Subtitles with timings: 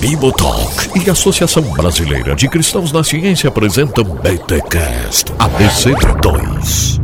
[0.00, 7.03] Bibotalk e Associação Brasileira de Cristãos na Ciência apresentam BTCast ABC2.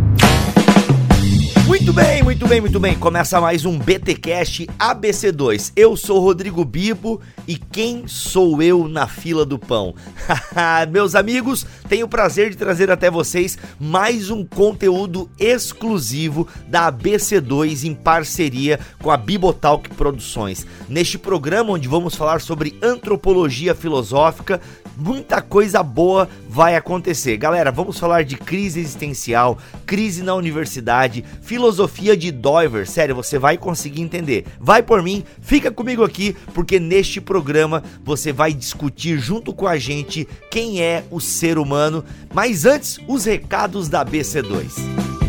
[2.51, 2.99] Bem, muito bem.
[2.99, 5.71] Começa mais um BTcast ABC2.
[5.77, 9.95] Eu sou Rodrigo Bibo e quem sou eu na fila do pão?
[10.91, 17.85] Meus amigos, tenho o prazer de trazer até vocês mais um conteúdo exclusivo da ABC2
[17.85, 20.67] em parceria com a Bibotalk Produções.
[20.89, 24.61] Neste programa onde vamos falar sobre antropologia filosófica,
[24.97, 27.37] muita coisa boa vai acontecer.
[27.37, 32.89] Galera, vamos falar de crise existencial, crise na universidade, filosofia de Doiver.
[32.91, 34.45] Sério, você vai conseguir entender.
[34.59, 39.79] Vai por mim, fica comigo aqui, porque neste programa você vai discutir junto com a
[39.79, 42.05] gente quem é o ser humano.
[42.35, 45.20] Mas antes, os recados da BC2.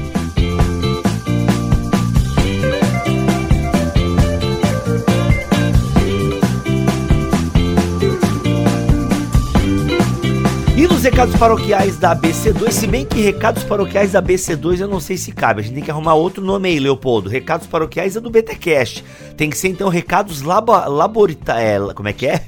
[11.02, 15.18] Os recados paroquiais da BC2, se bem que recados paroquiais da BC2 eu não sei
[15.18, 17.27] se cabe, a gente tem que arrumar outro nome aí, Leopoldo.
[17.27, 19.04] Recados paroquiais é do BTcast.
[19.35, 22.43] Tem que ser então recados labo, laborita, é, como é que é?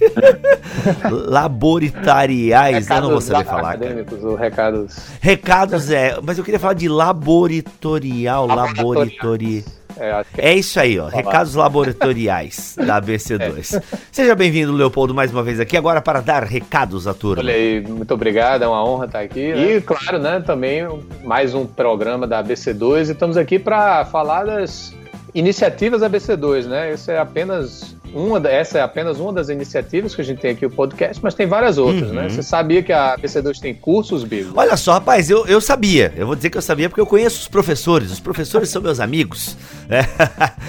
[1.10, 3.70] Laboritariais, eu não vou saber falar.
[3.72, 4.98] Acadêmicos ou recados.
[5.20, 9.64] Recados é, mas eu queria falar de laboratorial, laboratorial.
[9.68, 11.08] É, é, é, isso aí, ó.
[11.08, 13.78] Recados laboratoriais da ABC2.
[13.78, 13.98] É.
[14.12, 17.44] Seja bem-vindo, Leopoldo, mais uma vez aqui, agora para dar recados à turma.
[17.44, 19.54] Olha aí, muito obrigado, é uma honra estar aqui.
[19.54, 19.76] Né?
[19.76, 20.84] E, claro, né, também
[21.24, 24.94] mais um programa da ABC2 e estamos aqui para falar das
[25.34, 26.94] iniciativas ABC2, né?
[26.94, 30.66] Isso é apenas uma, essa é apenas uma das iniciativas que a gente tem aqui
[30.66, 32.22] o podcast, mas tem várias outras, né?
[32.22, 32.28] uhum.
[32.28, 32.30] né?
[32.30, 34.52] Você sabia que a PC2 tem cursos, Bill?
[34.56, 36.14] Olha só, rapaz, eu, eu sabia.
[36.16, 38.12] Eu vou dizer que eu sabia porque eu conheço os professores.
[38.12, 39.58] Os professores são meus amigos.
[39.90, 40.02] É.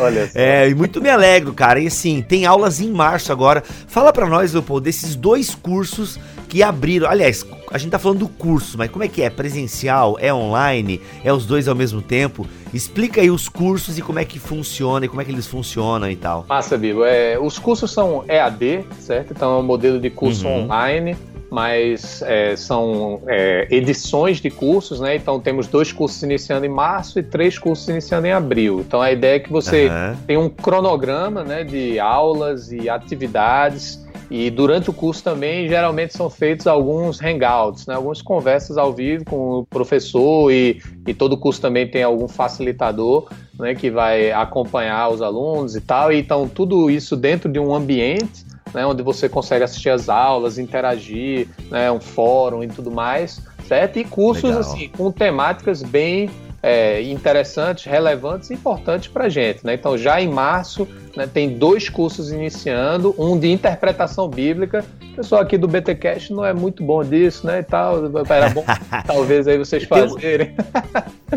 [0.00, 0.38] Olha só.
[0.38, 1.78] É, e muito me alegro, cara.
[1.80, 3.62] E assim, tem aulas em março agora.
[3.86, 6.18] Fala para nós, Leopoldo, desses dois cursos
[6.54, 7.10] que abriram.
[7.10, 9.28] Aliás, a gente tá falando do curso, mas como é que é?
[9.28, 10.16] Presencial?
[10.20, 11.00] É online?
[11.24, 12.46] É os dois ao mesmo tempo?
[12.72, 16.08] Explica aí os cursos e como é que funciona e como é que eles funcionam
[16.08, 16.46] e tal.
[16.48, 17.04] Massa, Bibo.
[17.04, 19.32] É, os cursos são EAD, certo?
[19.32, 20.62] Então é um modelo de curso uhum.
[20.62, 21.16] online
[21.50, 25.14] mas é, são é, edições de cursos, né?
[25.14, 28.80] Então temos dois cursos iniciando em março e três cursos iniciando em abril.
[28.80, 30.16] Então a ideia é que você uhum.
[30.26, 34.03] tem um cronograma né, de aulas e atividades
[34.36, 37.94] e durante o curso também, geralmente são feitos alguns hangouts, né?
[37.94, 42.26] algumas conversas ao vivo com o professor e, e todo o curso também tem algum
[42.26, 46.12] facilitador né, que vai acompanhar os alunos e tal.
[46.12, 50.58] E, então, tudo isso dentro de um ambiente né, onde você consegue assistir as aulas,
[50.58, 54.00] interagir, né, um fórum e tudo mais, certo?
[54.00, 54.60] E cursos Legal.
[54.60, 56.28] assim com temáticas bem
[56.66, 59.66] é, interessantes, relevantes e importantes para a gente.
[59.66, 59.74] Né?
[59.74, 64.82] Então, já em março, né, tem dois cursos iniciando, um de interpretação bíblica.
[65.14, 67.60] O pessoal aqui do BTcast não é muito bom disso, né?
[67.60, 67.98] E tal.
[68.28, 68.64] Era bom,
[69.06, 70.52] talvez aí vocês fazerem.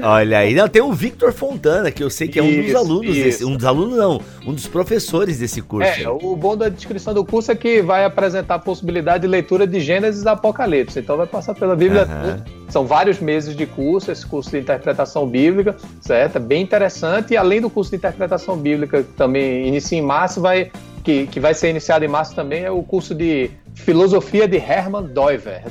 [0.02, 2.76] Olha aí, não, tem o Victor Fontana, que eu sei que é um isso, dos
[2.76, 3.24] alunos isso.
[3.24, 3.46] desse.
[3.46, 5.88] Um dos alunos, não, um dos professores desse curso.
[5.88, 9.68] É, o bom da descrição do curso é que vai apresentar a possibilidade de leitura
[9.68, 11.00] de Gênesis e Apocalipse.
[11.00, 12.58] Então vai passar pela Bíblia uhum.
[12.70, 16.36] São vários meses de curso, esse curso de interpretação bíblica, certo?
[16.36, 17.34] É bem interessante.
[17.34, 20.70] E além do curso de interpretação bíblica, que também inicia em março, vai,
[21.08, 25.08] que, que vai ser iniciado em março também, é o curso de filosofia de Hermann
[25.08, 25.64] Doiver.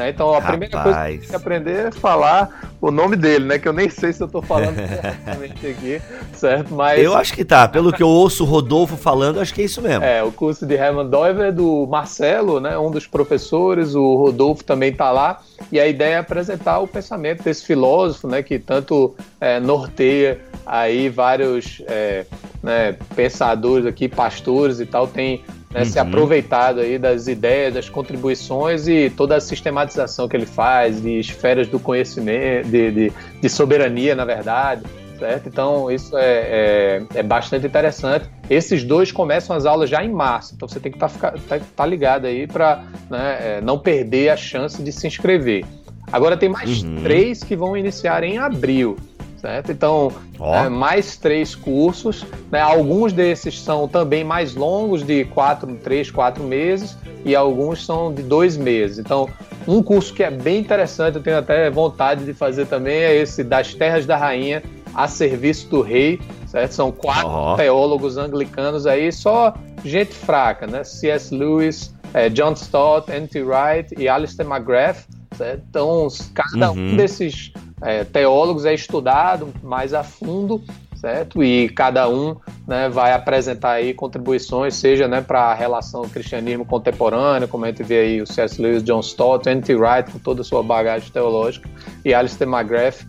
[0.00, 0.08] Né?
[0.08, 0.50] Então a Rapaz.
[0.50, 3.58] primeira coisa que tem que aprender é falar o nome dele, né?
[3.58, 6.02] Que eu nem sei se eu tô falando corretamente aqui,
[6.32, 6.74] certo?
[6.74, 7.04] Mas.
[7.04, 7.68] Eu acho que tá.
[7.68, 10.02] Pelo que eu ouço o Rodolfo falando, acho que é isso mesmo.
[10.02, 12.78] É, o curso de Hermann Doiver é do Marcelo, né?
[12.78, 15.42] Um dos professores, o Rodolfo também tá lá.
[15.70, 18.42] E a ideia é apresentar o pensamento desse filósofo, né?
[18.42, 22.24] Que tanto é, norteia aí vários é,
[22.62, 25.84] né, pensadores aqui, pastores e tal, tem né, uhum.
[25.84, 31.20] se aproveitado aí das ideias, das contribuições e toda a sistematização que ele faz de
[31.20, 34.82] esferas do conhecimento, de, de, de soberania, na verdade.
[35.18, 35.48] Certo?
[35.48, 38.24] Então, isso é, é, é, bastante interessante.
[38.48, 41.60] Esses dois começam as aulas já em março, então você tem que estar tá, tá,
[41.76, 45.66] tá ligado aí para né, é, não perder a chance de se inscrever.
[46.10, 47.02] Agora, tem mais uhum.
[47.02, 48.96] três que vão iniciar em abril
[49.40, 49.72] certo?
[49.72, 50.54] Então, oh.
[50.54, 52.24] é, mais três cursos.
[52.50, 52.60] Né?
[52.60, 58.22] Alguns desses são também mais longos, de quatro, três, quatro meses, e alguns são de
[58.22, 58.98] dois meses.
[58.98, 59.28] Então,
[59.66, 63.42] um curso que é bem interessante, eu tenho até vontade de fazer também, é esse
[63.42, 64.62] das Terras da Rainha
[64.94, 66.72] a serviço do rei, certo?
[66.72, 67.56] São quatro oh.
[67.56, 69.54] teólogos anglicanos aí, só
[69.84, 70.82] gente fraca, né?
[70.84, 71.34] C.S.
[71.34, 73.42] Lewis, é, John Stott, N.T.
[73.42, 75.62] Wright e Alistair McGrath, certo?
[75.68, 76.92] Então, cada uhum.
[76.92, 80.62] um desses é, teólogos é estudado mais a fundo,
[80.96, 81.42] certo?
[81.42, 82.36] E cada um
[82.68, 87.82] né, vai apresentar aí contribuições, seja né, para a relação cristianismo contemporâneo, como a gente
[87.82, 88.60] vê aí o C.S.
[88.60, 89.74] Lewis, John Stott, N.T.
[89.74, 91.68] Wright com toda a sua bagagem teológica,
[92.04, 93.02] e Alistair McGrath,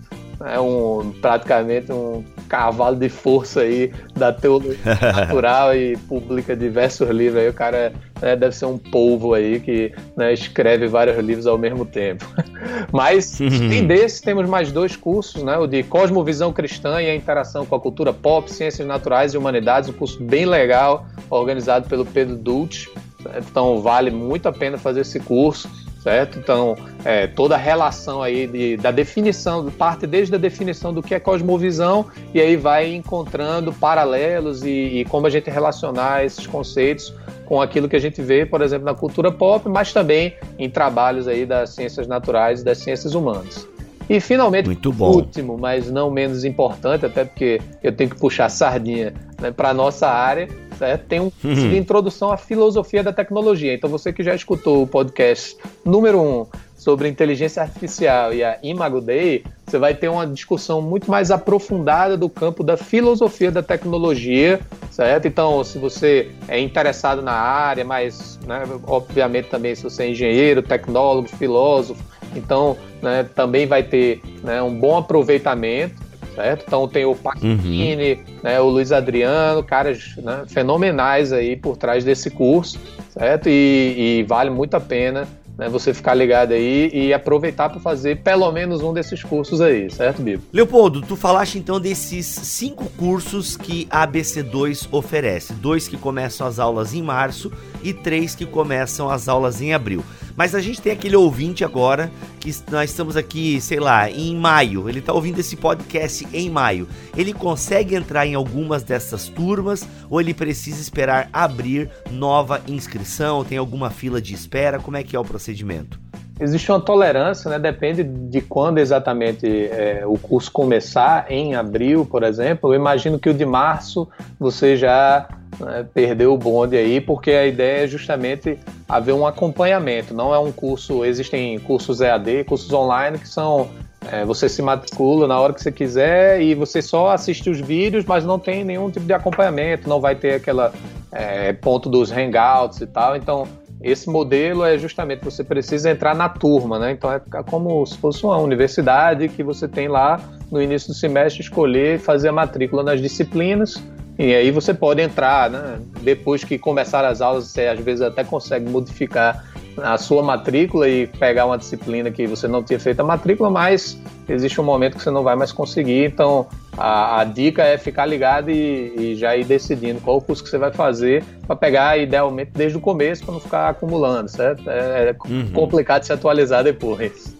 [0.45, 4.77] é um, praticamente um cavalo de força aí da teologia
[5.15, 7.49] natural e publica diversos livros aí.
[7.49, 11.85] O cara né, deve ser um polvo aí que né, escreve vários livros ao mesmo
[11.85, 12.25] tempo.
[12.91, 15.57] Mas, além desses, temos mais dois cursos, né?
[15.57, 19.89] O de Cosmovisão Cristã e a Interação com a Cultura Pop, Ciências Naturais e Humanidades,
[19.89, 22.89] um curso bem legal, organizado pelo Pedro Dulce.
[23.37, 25.69] Então, vale muito a pena fazer esse curso
[26.01, 26.39] certo?
[26.39, 26.75] Então,
[27.05, 31.19] é, toda a relação aí de, da definição, parte desde a definição do que é
[31.19, 37.13] cosmovisão, e aí vai encontrando paralelos e, e, como a gente relacionar esses conceitos
[37.45, 41.27] com aquilo que a gente vê, por exemplo, na cultura pop, mas também em trabalhos
[41.27, 43.67] aí das ciências naturais e das ciências humanas.
[44.09, 45.11] E finalmente, Muito bom.
[45.11, 49.69] último, mas não menos importante, até porque eu tenho que puxar a sardinha né, para
[49.69, 50.47] a nossa área,
[50.81, 51.05] certo?
[51.05, 51.53] Tem um uhum.
[51.53, 53.71] de introdução à filosofia da tecnologia.
[53.71, 55.55] Então, você que já escutou o podcast
[55.85, 61.11] número um sobre inteligência artificial e a Imago Day, você vai ter uma discussão muito
[61.11, 65.27] mais aprofundada do campo da filosofia da tecnologia, certo?
[65.27, 70.63] Então, se você é interessado na área, mas, né, obviamente também se você é engenheiro,
[70.63, 72.03] tecnólogo, filósofo,
[72.35, 76.10] então né, também vai ter né, um bom aproveitamento
[76.41, 76.63] certo?
[76.67, 78.19] Então tem o Paquini, uhum.
[78.43, 82.79] né, o Luiz Adriano, caras né, fenomenais aí por trás desse curso,
[83.09, 83.47] certo?
[83.47, 85.27] E, e vale muito a pena
[85.57, 89.89] né, você ficar ligado aí e aproveitar para fazer pelo menos um desses cursos aí,
[89.91, 90.43] certo, Bibo?
[90.51, 96.57] Leopoldo, tu falaste então desses cinco cursos que a ABC2 oferece: dois que começam as
[96.57, 97.51] aulas em março
[97.83, 100.03] e três que começam as aulas em abril.
[100.35, 104.89] Mas a gente tem aquele ouvinte agora que nós estamos aqui, sei lá, em maio.
[104.89, 106.87] Ele está ouvindo esse podcast em maio.
[107.15, 113.43] Ele consegue entrar em algumas dessas turmas ou ele precisa esperar abrir nova inscrição?
[113.43, 114.79] Tem alguma fila de espera?
[114.79, 116.00] Como é que é o procedimento?
[116.41, 117.59] Existe uma tolerância, né?
[117.59, 122.73] Depende de quando exatamente é, o curso começar, em abril, por exemplo.
[122.73, 124.09] Eu imagino que o de março
[124.39, 125.29] você já
[125.59, 128.57] né, perdeu o bonde aí, porque a ideia é justamente
[128.89, 130.15] haver um acompanhamento.
[130.15, 133.69] Não é um curso, existem cursos EAD, cursos online que são
[134.11, 138.03] é, você se matricula na hora que você quiser e você só assiste os vídeos,
[138.03, 140.73] mas não tem nenhum tipo de acompanhamento, não vai ter aquela
[141.11, 143.15] é, ponto dos hangouts e tal.
[143.15, 143.47] Então
[143.83, 146.91] esse modelo é justamente você precisa entrar na turma, né?
[146.91, 150.19] Então é como se fosse uma universidade que você tem lá
[150.51, 153.81] no início do semestre escolher fazer a matrícula nas disciplinas
[154.17, 155.79] e aí você pode entrar, né?
[156.01, 159.45] Depois que começar as aulas, você às vezes até consegue modificar
[159.77, 163.97] a sua matrícula e pegar uma disciplina que você não tinha feito a matrícula, mas
[164.27, 166.05] existe um momento que você não vai mais conseguir.
[166.05, 166.47] Então,
[166.77, 170.49] a, a dica é ficar ligado e, e, já ir decidindo qual o curso que
[170.49, 174.69] você vai fazer para pegar, idealmente, desde o começo, para não ficar acumulando, certo?
[174.69, 175.51] É, é uhum.
[175.53, 177.35] complicado se atualizar depois.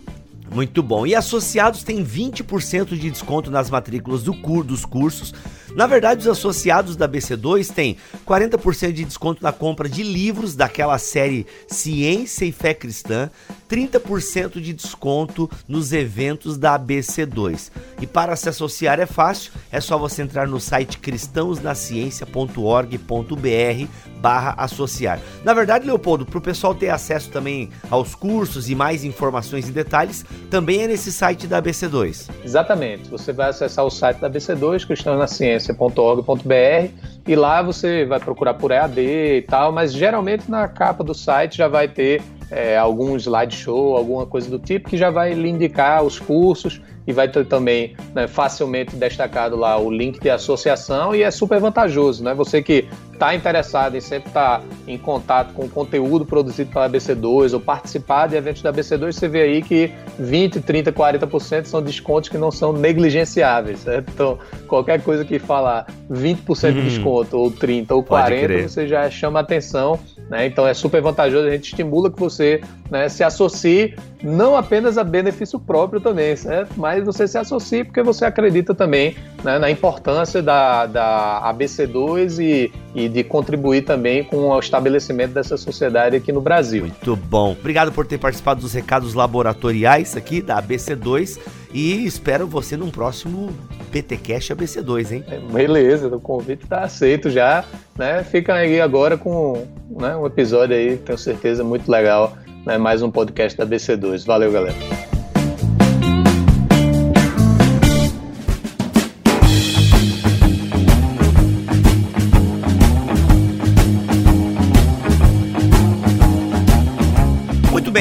[0.54, 1.06] Muito bom.
[1.08, 5.34] E associados têm 20% de desconto nas matrículas do cur, dos cursos
[5.76, 7.98] na verdade, os associados da BC2 têm
[8.28, 13.30] 40% de desconto na compra de livros daquela série Ciência e Fé Cristã,
[13.72, 17.72] 30% de desconto nos eventos da ABC2.
[18.02, 23.88] E para se associar é fácil, é só você entrar no site cristãosnaciencia.org.br
[24.20, 25.22] barra associar.
[25.44, 29.72] Na verdade, Leopoldo, para o pessoal ter acesso também aos cursos e mais informações e
[29.72, 32.30] detalhes, também é nesse site da ABC2.
[32.44, 33.10] Exatamente.
[33.10, 36.92] Você vai acessar o site da ABC2, cristãosnaciencia.org.br
[37.25, 41.56] e lá você vai procurar por EAD e tal, mas geralmente na capa do site
[41.58, 46.03] já vai ter é, algum slideshow, alguma coisa do tipo, que já vai lhe indicar
[46.03, 51.24] os cursos e vai ter também né, facilmente destacado lá o link de associação e
[51.24, 52.34] é super vantajoso, né?
[52.34, 52.88] Você que
[53.22, 57.60] está interessado em sempre estar tá em contato com o conteúdo produzido pela BC2 ou
[57.60, 62.38] participar de eventos da BC2, você vê aí que 20, 30, 40% são descontos que
[62.38, 64.10] não são negligenciáveis, certo?
[64.12, 66.74] Então, qualquer coisa que falar 20% uhum.
[66.74, 70.00] de desconto ou 30 ou 40, você já chama atenção
[70.32, 70.46] né?
[70.46, 75.04] Então é super vantajoso, a gente estimula que você né, se associe não apenas a
[75.04, 76.72] benefício próprio também, certo?
[76.78, 79.13] mas você se associe porque você acredita também
[79.44, 85.57] né, na importância da, da ABC2 e, e de contribuir também com o estabelecimento dessa
[85.57, 86.83] sociedade aqui no Brasil.
[86.83, 87.53] Muito bom.
[87.53, 91.39] Obrigado por ter participado dos recados laboratoriais aqui da ABC2
[91.74, 93.51] e espero você num próximo
[93.91, 95.24] BTcast ABC2, hein?
[95.29, 97.63] É, beleza, o convite está aceito já,
[97.98, 98.24] né?
[98.24, 102.77] Fica aí agora com né, um episódio aí, tenho certeza, muito legal, né?
[102.77, 104.25] Mais um podcast da ABC2.
[104.25, 105.11] Valeu, galera.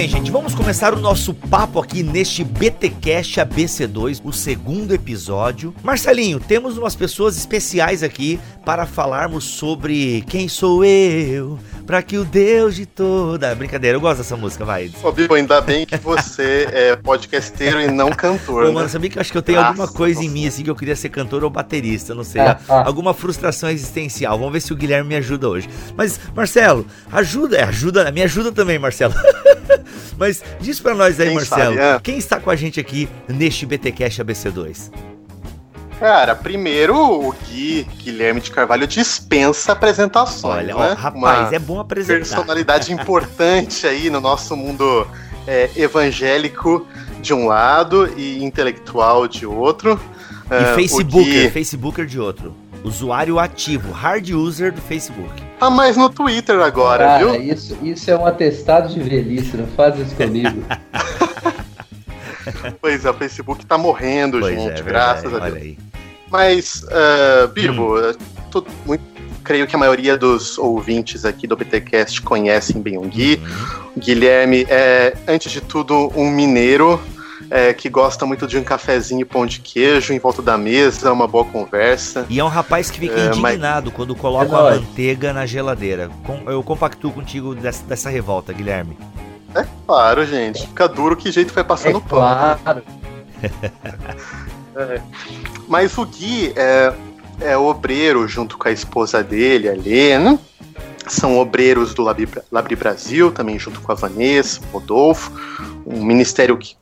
[0.00, 5.74] Bem, gente, vamos começar o nosso papo aqui neste BTcast ABC2, o segundo episódio.
[5.82, 11.58] Marcelinho, temos umas pessoas especiais aqui para falarmos sobre quem sou eu,
[11.90, 13.52] para que o Deus de toda.
[13.52, 14.92] Brincadeira, eu gosto dessa música, vai.
[15.02, 18.62] Ô, Bibo, ainda bem que você é podcasteiro e não cantor.
[18.62, 18.70] Pô, né?
[18.70, 20.70] mano, sabia que eu acho que eu tenho Nossa, alguma coisa em mim, assim, que
[20.70, 22.42] eu queria ser cantor ou baterista, não sei.
[22.42, 22.60] Ah.
[22.68, 24.38] Alguma frustração existencial.
[24.38, 25.68] Vamos ver se o Guilherme me ajuda hoje.
[25.96, 29.14] Mas, Marcelo, ajuda, é, ajuda, me ajuda também, Marcelo.
[30.16, 32.00] Mas diz pra nós aí, Quem Marcelo, sabe, é?
[32.00, 35.09] quem está com a gente aqui neste BTcast ABC2?
[36.00, 40.56] Cara, primeiro o Gui Guilherme de Carvalho dispensa apresentações.
[40.64, 40.94] Olha, ó, né?
[40.98, 42.18] rapaz, Uma é bom apresentar.
[42.20, 45.06] personalidade importante aí no nosso mundo
[45.46, 46.86] é, evangélico
[47.20, 50.00] de um lado e intelectual de outro.
[50.50, 52.54] E É, o Facebooker, Gui Facebooker de outro.
[52.82, 55.30] Usuário ativo, hard user do Facebook.
[55.58, 57.42] tá mais no Twitter agora, Cara, viu?
[57.42, 60.64] isso, isso é um atestado de velhice, não faz isso comigo.
[62.80, 65.56] Pois é, o Facebook tá morrendo, Pois gente, é, graças verdade, a Deus.
[65.56, 65.78] olha aí.
[66.30, 67.98] Mas, uh, Bibo, Hum.
[67.98, 68.16] eu
[68.50, 69.02] tô muito-
[69.42, 73.40] creio que a maioria dos ouvintes aqui do BTcast conhecem bem o Gui.
[73.42, 73.90] Uhum.
[73.96, 77.00] O Guilherme é, antes de tudo, um mineiro
[77.50, 81.12] é, que gosta muito de um cafezinho e pão de queijo em volta da mesa,
[81.12, 82.24] uma boa conversa.
[82.28, 85.44] E é um rapaz que fica É, mas- indignado quando coloca É a manteiga na
[85.46, 86.10] geladeira.
[86.22, 88.96] Com- Eu compactuo contigo dessa, dessa revolta, Guilherme.
[89.52, 90.60] É claro, gente.
[90.64, 92.20] Fica duro que jeito vai É passando o pão.
[92.20, 92.82] claro.
[95.68, 96.92] Mas o Gui é,
[97.40, 100.38] é obreiro junto com a esposa dele, a Helena.
[101.06, 105.32] São obreiros do Labri, Labri Brasil, também junto com a Vanessa, o Rodolfo.
[105.84, 106.76] Um ministério que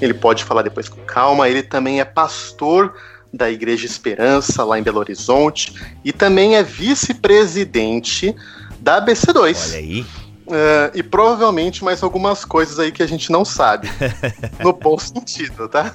[0.00, 1.48] ele pode falar depois com calma.
[1.48, 2.94] Ele também é pastor
[3.32, 5.74] da Igreja Esperança, lá em Belo Horizonte.
[6.04, 8.34] E também é vice-presidente
[8.78, 9.70] da ABC2.
[9.70, 10.06] Olha aí.
[10.50, 13.88] É, e provavelmente mais algumas coisas aí que a gente não sabe.
[14.62, 15.94] no bom sentido, tá?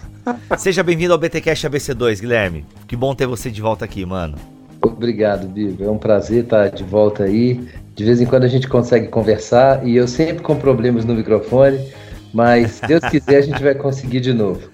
[0.57, 2.65] Seja bem-vindo ao BTcast ABC2, Guilherme.
[2.87, 4.37] Que bom ter você de volta aqui, mano.
[4.81, 5.83] Obrigado, Bibo.
[5.83, 7.67] É um prazer estar de volta aí.
[7.95, 11.79] De vez em quando a gente consegue conversar e eu sempre com problemas no microfone,
[12.33, 14.69] mas se Deus quiser a gente vai conseguir de novo.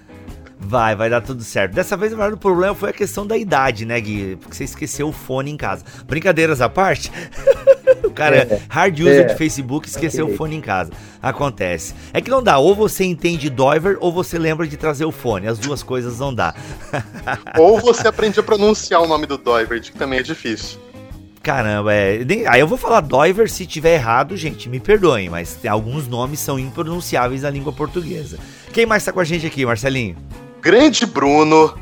[0.59, 1.73] Vai, vai dar tudo certo.
[1.73, 4.37] Dessa vez o maior problema foi a questão da idade, né, Gui?
[4.37, 5.83] Porque você esqueceu o fone em casa.
[6.07, 7.11] Brincadeiras à parte.
[8.13, 9.23] o cara é, hard user é.
[9.23, 10.35] de Facebook esqueceu Ok.
[10.35, 10.91] o fone em casa.
[11.21, 11.95] Acontece.
[12.13, 15.47] É que não dá, ou você entende Doiver ou você lembra de trazer o fone.
[15.47, 16.53] As duas coisas não dá.
[17.57, 20.79] Ou você aprende a pronunciar o nome do Doivert, que também é difícil.
[21.41, 22.19] Caramba, é.
[22.47, 26.59] Aí eu vou falar Doiver se tiver errado, gente, me perdoem, mas alguns nomes são
[26.59, 28.37] impronunciáveis na língua portuguesa.
[28.71, 30.15] Quem mais tá com a gente aqui, Marcelinho?
[30.61, 31.73] Grande Bruno,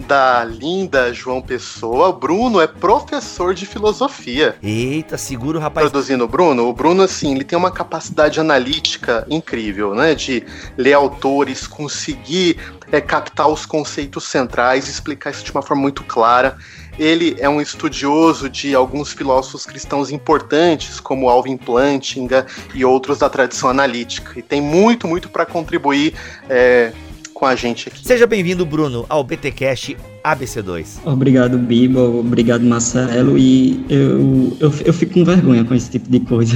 [0.00, 2.08] da linda João Pessoa.
[2.08, 4.56] O Bruno é professor de filosofia.
[4.62, 5.90] Eita, segura o rapaz.
[5.90, 10.14] Traduzindo o Bruno, o Bruno, assim, ele tem uma capacidade analítica incrível, né?
[10.14, 10.44] De
[10.76, 12.58] ler autores, conseguir
[12.90, 16.56] é, captar os conceitos centrais, explicar isso de uma forma muito clara.
[16.98, 23.30] Ele é um estudioso de alguns filósofos cristãos importantes, como Alvin Plantinga e outros da
[23.30, 24.38] tradição analítica.
[24.38, 26.14] E tem muito, muito para contribuir
[26.48, 26.92] é,
[27.40, 28.06] com a gente aqui.
[28.06, 30.98] Seja bem-vindo, Bruno, ao BTcast ABC2.
[31.06, 32.20] Obrigado, Bibo.
[32.20, 33.38] Obrigado, Marcelo.
[33.38, 36.54] E eu, eu, eu fico com vergonha com esse tipo de coisa.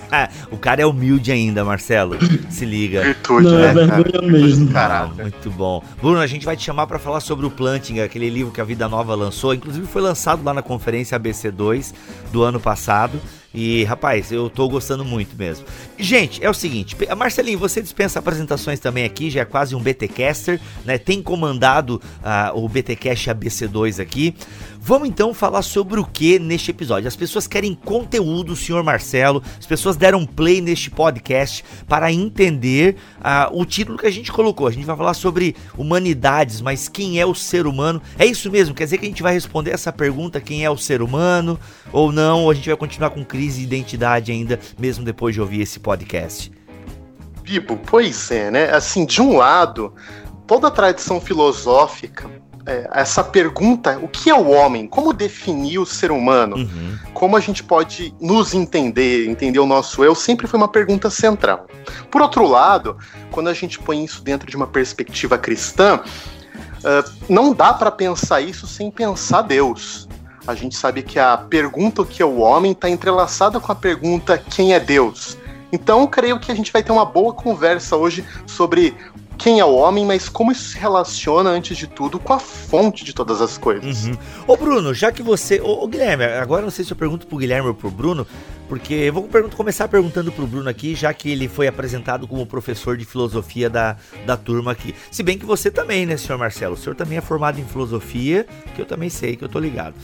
[0.50, 2.16] o cara é humilde ainda, Marcelo.
[2.48, 3.02] Se liga.
[3.02, 3.86] Virtude, Não, é né?
[3.86, 4.02] cara?
[4.02, 4.70] vergonha mesmo.
[4.70, 5.22] Ah, Caraca.
[5.22, 5.84] muito bom.
[6.00, 8.64] Bruno, a gente vai te chamar para falar sobre o Planting, aquele livro que a
[8.64, 9.52] Vida Nova lançou.
[9.52, 11.92] Inclusive foi lançado lá na conferência ABC2
[12.32, 13.20] do ano passado.
[13.54, 15.66] E, rapaz, eu tô gostando muito mesmo.
[15.98, 20.60] Gente, é o seguinte, Marcelinho, você dispensa apresentações também aqui, já é quase um BTcaster,
[20.84, 20.98] né?
[20.98, 24.34] Tem comandado ah, o BTcast ABC2 aqui.
[24.84, 27.06] Vamos então falar sobre o que neste episódio.
[27.06, 29.40] As pessoas querem conteúdo, senhor Marcelo.
[29.56, 34.66] As pessoas deram play neste podcast para entender ah, o título que a gente colocou.
[34.66, 38.02] A gente vai falar sobre humanidades, mas quem é o ser humano?
[38.18, 38.74] É isso mesmo?
[38.74, 41.60] Quer dizer que a gente vai responder essa pergunta: quem é o ser humano?
[41.92, 42.42] Ou não?
[42.42, 45.78] Ou a gente vai continuar com crise de identidade ainda, mesmo depois de ouvir esse
[45.78, 46.50] podcast?
[47.44, 48.70] Bibo, pois é, né?
[48.72, 49.94] Assim, de um lado,
[50.44, 52.28] toda a tradição filosófica,
[52.66, 54.86] é, essa pergunta, o que é o homem?
[54.86, 56.56] Como definir o ser humano?
[56.56, 56.98] Uhum.
[57.12, 61.66] Como a gente pode nos entender, entender o nosso eu, sempre foi uma pergunta central.
[62.10, 62.96] Por outro lado,
[63.30, 66.00] quando a gente põe isso dentro de uma perspectiva cristã,
[66.84, 70.08] ah, não dá para pensar isso sem pensar Deus.
[70.46, 73.74] A gente sabe que a pergunta o que é o homem está entrelaçada com a
[73.74, 75.38] pergunta quem é Deus.
[75.70, 78.94] Então, creio que a gente vai ter uma boa conversa hoje sobre
[79.42, 83.04] quem é o homem, mas como isso se relaciona, antes de tudo, com a fonte
[83.04, 84.04] de todas as coisas.
[84.04, 84.16] Uhum.
[84.46, 85.60] Ô Bruno, já que você.
[85.60, 88.24] Ô, ô, Guilherme, agora não sei se eu pergunto pro Guilherme ou pro Bruno,
[88.68, 92.96] porque eu vou começar perguntando pro Bruno aqui, já que ele foi apresentado como professor
[92.96, 94.94] de filosofia da, da turma aqui.
[95.10, 96.74] Se bem que você também, né, senhor Marcelo?
[96.74, 98.46] O senhor também é formado em filosofia,
[98.76, 99.96] que eu também sei, que eu tô ligado.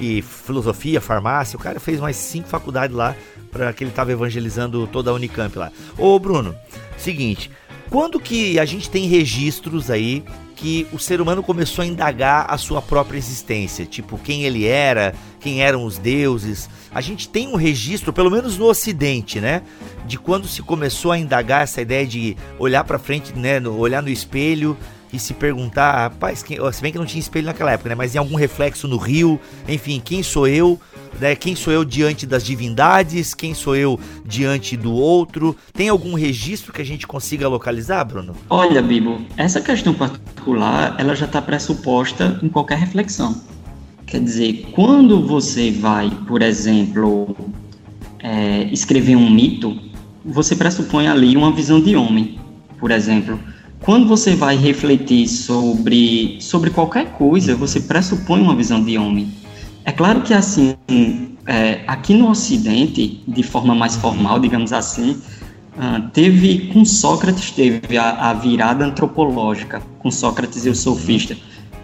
[0.00, 3.14] E filosofia, farmácia, o cara fez mais cinco faculdades lá
[3.52, 5.70] para que ele tava evangelizando toda a Unicamp lá.
[5.98, 6.54] Ô Bruno,
[6.96, 7.50] seguinte.
[7.90, 10.24] Quando que a gente tem registros aí
[10.56, 15.14] que o ser humano começou a indagar a sua própria existência, tipo quem ele era,
[15.38, 16.68] quem eram os deuses.
[16.92, 19.62] A gente tem um registro, pelo menos no Ocidente, né,
[20.06, 24.08] de quando se começou a indagar essa ideia de olhar para frente, né, olhar no
[24.08, 24.76] espelho
[25.12, 28.14] e se perguntar, rapaz, quem, se bem que não tinha espelho naquela época, né, mas
[28.14, 30.80] em algum reflexo no rio, enfim, quem sou eu?
[31.20, 31.34] né?
[31.34, 33.34] Quem sou eu diante das divindades?
[33.34, 35.56] Quem sou eu diante do outro?
[35.72, 38.34] Tem algum registro que a gente consiga localizar, Bruno?
[38.48, 43.40] Olha, Bibo, essa questão particular, ela já está pressuposta em qualquer reflexão.
[44.06, 47.36] Quer dizer, quando você vai, por exemplo,
[48.20, 49.76] é, escrever um mito,
[50.24, 52.38] você pressupõe ali uma visão de homem,
[52.78, 53.38] por exemplo.
[53.86, 59.32] Quando você vai refletir sobre, sobre qualquer coisa, você pressupõe uma visão de homem.
[59.84, 60.74] É claro que assim,
[61.46, 65.12] é, aqui no Ocidente, de forma mais formal, digamos assim,
[65.76, 71.36] uh, teve com Sócrates teve a, a, virada antropológica com Sócrates e o sofista,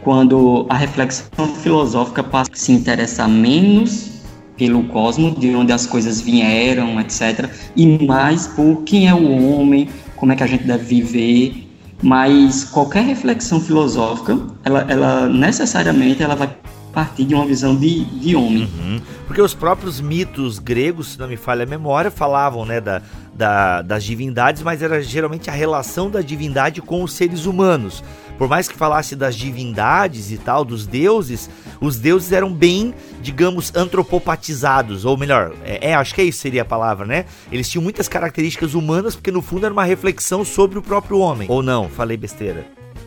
[0.03, 4.11] quando a reflexão filosófica passa a se interessar menos
[4.57, 9.89] pelo cosmos, de onde as coisas vieram, etc., e mais por quem é o homem,
[10.17, 11.62] como é que a gente deve viver.
[12.03, 16.53] Mas qualquer reflexão filosófica, ela, ela necessariamente ela vai
[16.93, 18.65] partir de uma visão de, de homem.
[18.65, 19.01] Uhum.
[19.27, 23.01] Porque os próprios mitos gregos, se não me falha a memória, falavam né, da,
[23.35, 28.05] da, das divindades, mas era geralmente a relação da divindade com os seres humanos.
[28.39, 31.49] Por mais que falasse das divindades e tal, dos deuses,
[31.81, 36.63] os deuses eram bem, digamos, antropopatizados, ou melhor, é, é acho que é isso seria
[36.63, 37.25] a palavra, né?
[37.51, 41.47] Eles tinham muitas características humanas, porque no fundo era uma reflexão sobre o próprio homem.
[41.51, 42.67] Ou não, falei besteira.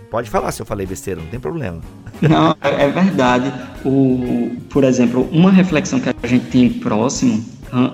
[0.10, 1.82] Pode falar se eu falei besteira, não tem problema.
[2.22, 3.52] Não, é, é verdade.
[3.84, 7.44] O, por exemplo, uma reflexão que a gente tem próximo,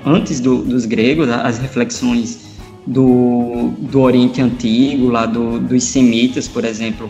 [0.06, 2.52] antes do, dos gregos, as reflexões
[2.86, 7.10] do, do Oriente Antigo, lá do, dos semitas, por exemplo,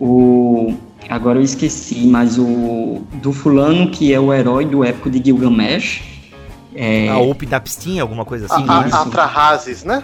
[0.00, 0.74] o,
[1.08, 6.02] agora eu esqueci, mas o do fulano que é o herói do épico de Gilgamesh.
[6.74, 8.64] É, a Upnapstin, alguma coisa assim?
[8.66, 10.02] A, a, Atrahasis, né?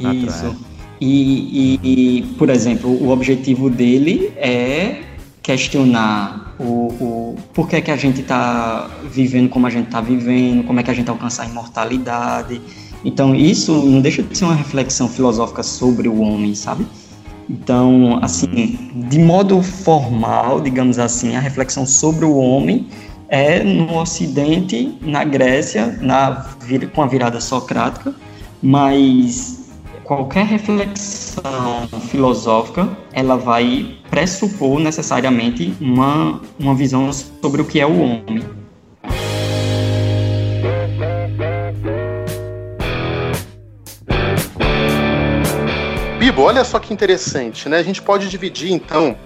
[0.00, 0.56] Isso.
[1.00, 5.02] E, e, e, por exemplo, o objetivo dele é
[5.40, 10.00] questionar o, o por que, é que a gente está vivendo como a gente está
[10.00, 12.60] vivendo, como é que a gente alcança a imortalidade.
[13.04, 16.84] Então, isso não deixa de ser uma reflexão filosófica sobre o homem, sabe?
[17.48, 22.86] Então, assim, de modo formal, digamos assim, a reflexão sobre o homem
[23.28, 26.46] é no Ocidente, na Grécia, na,
[26.94, 28.14] com a virada socrática,
[28.62, 29.70] mas
[30.04, 38.00] qualquer reflexão filosófica, ela vai pressupor necessariamente uma, uma visão sobre o que é o
[38.00, 38.42] homem.
[46.40, 47.78] Olha só que interessante, né?
[47.78, 49.16] A gente pode dividir então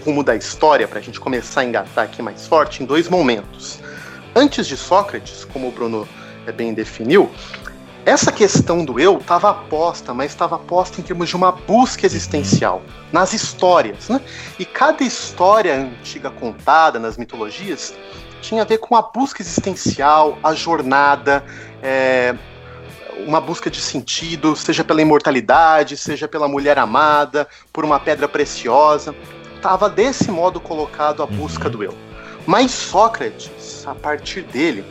[0.00, 3.06] o rumo da história para a gente começar a engatar aqui mais forte em dois
[3.06, 3.78] momentos.
[4.34, 6.08] Antes de Sócrates, como o Bruno
[6.46, 7.30] eh, bem definiu,
[8.06, 12.82] essa questão do eu estava posta, mas estava posta em termos de uma busca existencial,
[13.12, 14.08] nas histórias.
[14.08, 14.18] Né?
[14.58, 17.94] E cada história antiga contada nas mitologias
[18.40, 21.44] tinha a ver com a busca existencial, a jornada,
[21.82, 22.34] é,
[23.26, 29.14] uma busca de sentido, seja pela imortalidade, seja pela mulher amada, por uma pedra preciosa.
[29.56, 31.94] Estava desse modo colocado a busca do eu.
[32.46, 34.84] Mas Sócrates, a partir dele,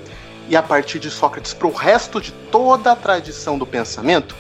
[0.50, 4.36] e a partir de Sócrates para o resto de toda a tradição do pensamento,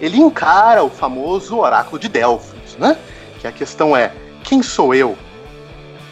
[0.00, 2.98] ele encara o famoso oráculo de Delfos, né?
[3.38, 5.16] Que a questão é: quem sou eu?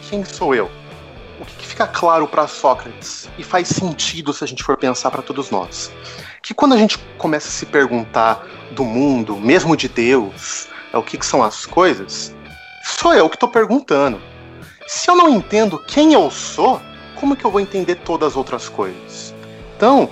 [0.09, 0.71] Quem sou eu?
[1.41, 5.11] O que, que fica claro para Sócrates e faz sentido se a gente for pensar
[5.11, 5.93] para todos nós?
[6.49, 11.03] Que quando a gente começa a se perguntar do mundo, mesmo de Deus, é o
[11.03, 12.35] que, que são as coisas,
[12.83, 14.19] sou eu que estou perguntando.
[14.87, 16.81] Se eu não entendo quem eu sou,
[17.17, 19.35] como que eu vou entender todas as outras coisas?
[19.77, 20.09] Então,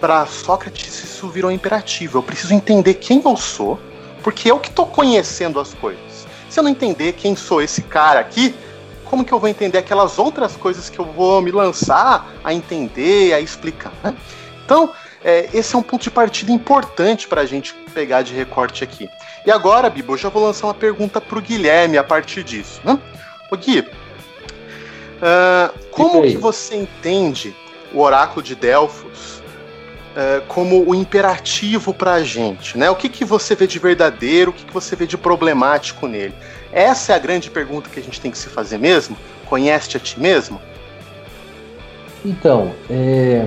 [0.00, 2.18] para Sócrates isso virou imperativo.
[2.18, 3.78] Eu preciso entender quem eu sou,
[4.24, 6.26] porque eu que estou conhecendo as coisas.
[6.50, 8.56] Se eu não entender quem sou esse cara aqui,
[9.04, 13.32] como que eu vou entender aquelas outras coisas que eu vou me lançar a entender,
[13.32, 13.92] a explicar?
[14.02, 14.16] Né?
[14.64, 14.90] Então,
[15.24, 19.08] é, esse é um ponto de partida importante para a gente pegar de recorte aqui.
[19.46, 22.82] E agora, Bibo, eu já vou lançar uma pergunta para o Guilherme a partir disso.
[22.84, 22.98] Né?
[23.50, 23.86] O Gui, uh,
[25.90, 27.56] como que você entende
[27.92, 32.76] o oráculo de Delfos uh, como o imperativo para a gente?
[32.76, 32.90] Né?
[32.90, 36.34] O que, que você vê de verdadeiro, o que, que você vê de problemático nele?
[36.70, 39.16] Essa é a grande pergunta que a gente tem que se fazer mesmo?
[39.46, 40.60] Conhece a ti mesmo?
[42.24, 43.46] Então, é,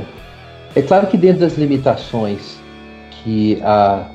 [0.78, 2.60] é claro que dentro das limitações
[3.24, 4.08] que a,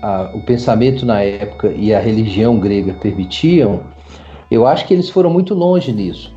[0.00, 3.82] a, o pensamento na época e a religião grega permitiam,
[4.50, 6.34] eu acho que eles foram muito longe nisso.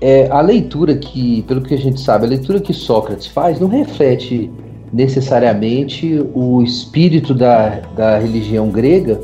[0.00, 3.68] É, a leitura que, pelo que a gente sabe, a leitura que Sócrates faz não
[3.68, 4.50] reflete
[4.92, 9.20] necessariamente o espírito da, da religião grega,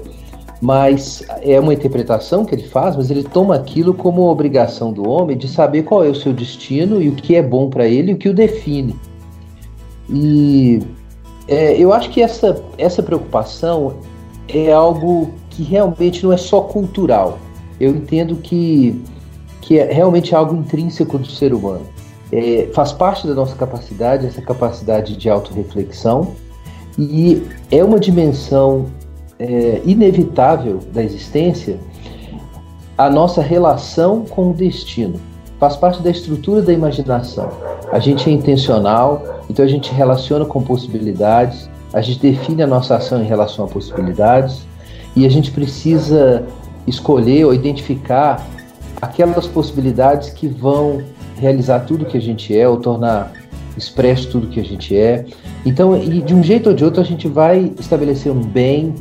[0.61, 5.37] mas é uma interpretação que ele faz, mas ele toma aquilo como obrigação do homem
[5.37, 8.15] de saber qual é o seu destino e o que é bom para ele e
[8.15, 8.95] o que o define.
[10.09, 10.81] E
[11.49, 13.97] é, eu acho que essa, essa preocupação
[14.49, 17.39] é algo que realmente não é só cultural.
[17.81, 19.03] Eu entendo que,
[19.61, 21.87] que é realmente algo intrínseco do ser humano.
[22.31, 26.35] É, faz parte da nossa capacidade, essa capacidade de autorreflexão,
[26.99, 28.87] e é uma dimensão
[29.39, 31.79] é, inevitável da existência
[32.97, 35.21] a nossa relação com o destino.
[35.63, 37.49] Faz parte da estrutura da imaginação.
[37.93, 42.97] A gente é intencional, então a gente relaciona com possibilidades, a gente define a nossa
[42.97, 44.67] ação em relação a possibilidades
[45.15, 46.43] e a gente precisa
[46.85, 48.45] escolher ou identificar
[49.01, 51.01] aquelas possibilidades que vão
[51.37, 53.31] realizar tudo que a gente é ou tornar
[53.77, 55.27] expresso tudo que a gente é.
[55.65, 58.97] Então, de um jeito ou de outro, a gente vai estabelecer um bem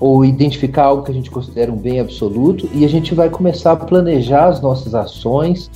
[0.00, 3.72] ou identificar algo que a gente considera um bem absoluto e a gente vai começar
[3.72, 5.70] a planejar as nossas ações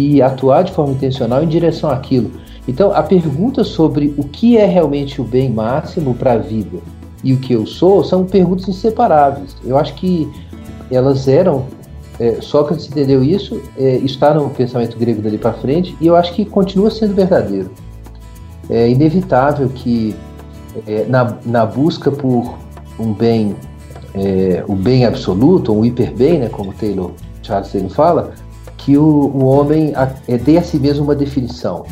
[0.00, 2.30] e atuar de forma intencional em direção àquilo.
[2.66, 6.78] Então, a pergunta sobre o que é realmente o bem máximo para a vida
[7.22, 9.54] e o que eu sou são perguntas inseparáveis.
[9.62, 10.26] Eu acho que
[10.90, 11.66] elas eram.
[12.18, 16.34] É, Sócrates entendeu isso, é, está no pensamento grego dali para frente, e eu acho
[16.34, 17.70] que continua sendo verdadeiro.
[18.68, 20.14] É inevitável que,
[20.86, 22.58] é, na, na busca por
[22.98, 23.56] um bem,
[24.14, 28.34] é, o bem absoluto, um hiperbem, né, como Taylor, Charles Taylor fala,
[28.80, 31.84] que o, o homem a, é, dê a si mesmo uma definição.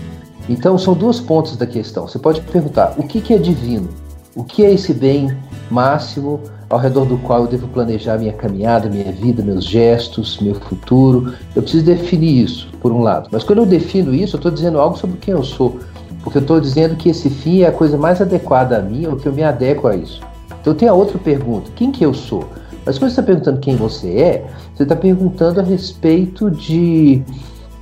[0.48, 2.08] Então, são duas pontos da questão.
[2.08, 3.88] Você pode perguntar: o que, que é divino?
[4.34, 5.36] O que é esse bem
[5.70, 10.54] máximo ao redor do qual eu devo planejar minha caminhada, minha vida, meus gestos, meu
[10.54, 11.34] futuro?
[11.54, 13.28] Eu preciso definir isso, por um lado.
[13.30, 15.78] Mas quando eu defino isso, eu estou dizendo algo sobre quem eu sou.
[16.22, 19.16] Porque eu estou dizendo que esse fim é a coisa mais adequada a mim, ou
[19.16, 20.20] que eu me adequo a isso.
[20.60, 22.44] Então tem a outra pergunta: quem que eu sou?
[22.88, 27.22] Mas quando você está perguntando quem você é, você está perguntando a respeito de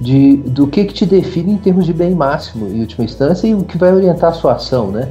[0.00, 3.54] de, do que, que te define em termos de bem máximo, em última instância, e
[3.54, 5.08] o que vai orientar a sua ação, né?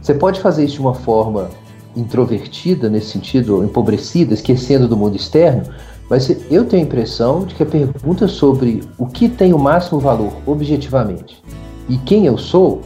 [0.00, 1.48] Você pode fazer isso de uma forma
[1.96, 5.62] introvertida, nesse sentido, empobrecida, esquecendo do mundo externo,
[6.08, 9.98] mas eu tenho a impressão de que a pergunta sobre o que tem o máximo
[9.98, 11.42] valor objetivamente
[11.88, 12.82] e quem eu sou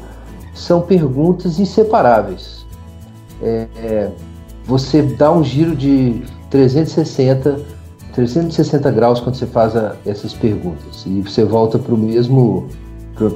[0.54, 2.64] são perguntas inseparáveis.
[3.42, 4.10] É, é,
[4.64, 6.22] você dá um giro de
[6.52, 7.60] 360
[8.12, 12.68] 360 graus quando você faz a, essas perguntas e você volta para o mesmo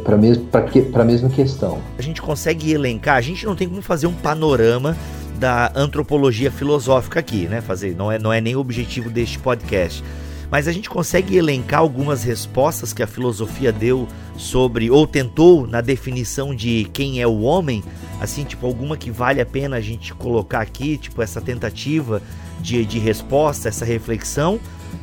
[0.05, 0.46] para mesmo,
[0.94, 1.79] a mesma questão.
[1.98, 4.96] A gente consegue elencar, a gente não tem como fazer um panorama
[5.38, 7.61] da antropologia filosófica aqui, né?
[7.61, 10.02] Fazer, não é, não é nem o objetivo deste podcast.
[10.50, 15.81] Mas a gente consegue elencar algumas respostas que a filosofia deu sobre, ou tentou na
[15.81, 17.83] definição de quem é o homem,
[18.20, 22.22] assim, tipo, alguma que vale a pena a gente colocar aqui, tipo, essa tentativa
[22.66, 24.59] de, de resposta, essa reflexão?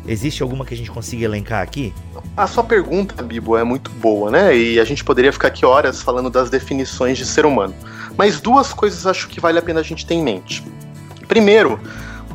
[0.05, 1.93] Existe alguma que a gente consiga elencar aqui?
[2.35, 4.55] A sua pergunta, Bibo, é muito boa, né?
[4.55, 7.73] E a gente poderia ficar aqui horas falando das definições de ser humano.
[8.17, 10.61] Mas duas coisas acho que vale a pena a gente ter em mente.
[11.27, 11.79] Primeiro,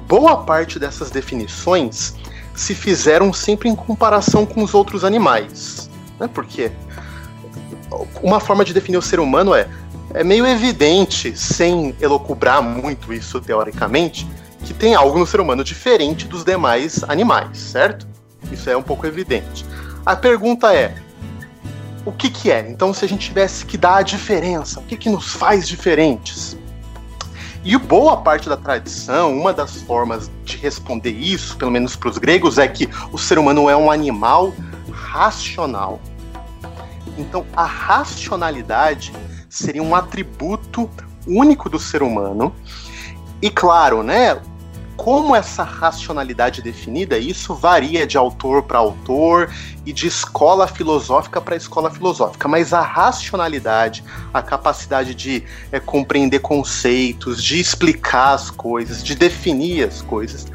[0.06, 2.14] boa parte dessas definições
[2.54, 5.90] se fizeram sempre em comparação com os outros animais.
[6.18, 6.28] Né?
[6.32, 6.72] Porque
[8.22, 9.68] uma forma de definir o ser humano é,
[10.14, 14.26] é meio evidente, sem elocubrar muito isso teoricamente,
[14.64, 18.06] que tem algo no ser humano diferente dos demais animais, certo?
[18.50, 19.64] Isso é um pouco evidente.
[20.04, 20.94] A pergunta é:
[22.04, 22.66] o que, que é?
[22.68, 26.56] Então, se a gente tivesse que dar a diferença, o que, que nos faz diferentes?
[27.64, 32.16] E boa parte da tradição, uma das formas de responder isso, pelo menos para os
[32.16, 34.54] gregos, é que o ser humano é um animal
[34.90, 36.00] racional.
[37.18, 39.12] Então, a racionalidade
[39.50, 40.88] seria um atributo
[41.26, 42.54] único do ser humano
[43.40, 44.40] e claro, né?
[44.98, 49.48] como essa racionalidade definida, isso varia de autor para autor
[49.86, 52.48] e de escola filosófica para escola filosófica.
[52.48, 54.02] Mas a racionalidade,
[54.34, 60.48] a capacidade de é, compreender conceitos, de explicar as coisas, de definir as coisas,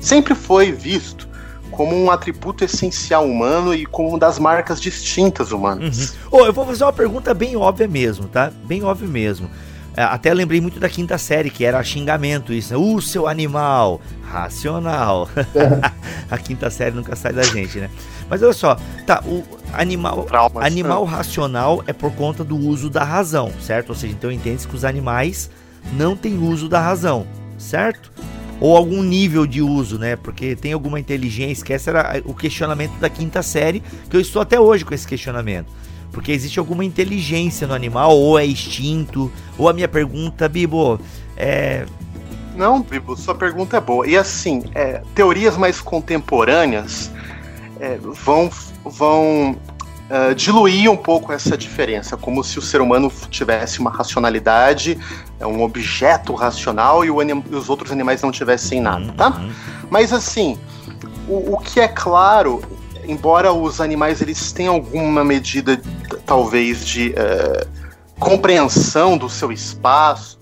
[0.00, 1.28] sempre foi visto
[1.70, 6.10] como um atributo essencial humano e como uma das marcas distintas humanas.
[6.10, 6.16] Uhum.
[6.32, 8.50] Oh, eu vou fazer uma pergunta bem óbvia mesmo, tá?
[8.64, 9.48] Bem óbvio mesmo.
[9.96, 12.78] É, até lembrei muito da quinta série, que era xingamento, isso, né?
[12.78, 15.28] Uh, seu animal, racional.
[16.30, 17.90] a quinta série nunca sai da gente, né?
[18.28, 21.10] Mas olha só, tá, o animal, Traumas, animal né?
[21.10, 23.90] racional é por conta do uso da razão, certo?
[23.90, 25.50] Ou seja, então entende que os animais
[25.94, 28.12] não têm uso da razão, certo?
[28.60, 30.16] Ou algum nível de uso, né?
[30.16, 34.42] Porque tem alguma inteligência, que esse era o questionamento da quinta série, que eu estou
[34.42, 35.68] até hoje com esse questionamento.
[36.12, 40.98] Porque existe alguma inteligência no animal, ou é extinto, ou a minha pergunta, Bibo,
[41.36, 41.86] é.
[42.56, 44.06] Não, Bibo, sua pergunta é boa.
[44.06, 47.10] E assim, é, teorias mais contemporâneas
[47.78, 48.50] é, vão,
[48.84, 54.98] vão uh, diluir um pouco essa diferença, como se o ser humano tivesse uma racionalidade,
[55.38, 59.28] é um objeto racional e, e os outros animais não tivessem nada, tá?
[59.28, 59.52] Uhum.
[59.88, 60.58] Mas assim,
[61.28, 62.60] o, o que é claro
[63.08, 65.80] embora os animais eles tenham alguma medida,
[66.28, 67.66] talvez, de uh,
[68.20, 70.38] compreensão do seu espaço,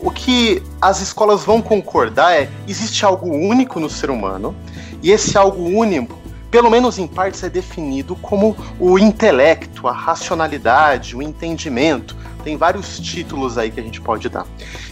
[0.00, 4.54] o, que as escolas vão concordar é existe algo único no ser humano,
[5.02, 6.18] e esse algo único,
[6.50, 12.14] pelo menos em partes, é definido como o intelecto, a racionalidade, o entendimento.
[12.44, 14.46] Tem vários títulos aí que a gente pode dar.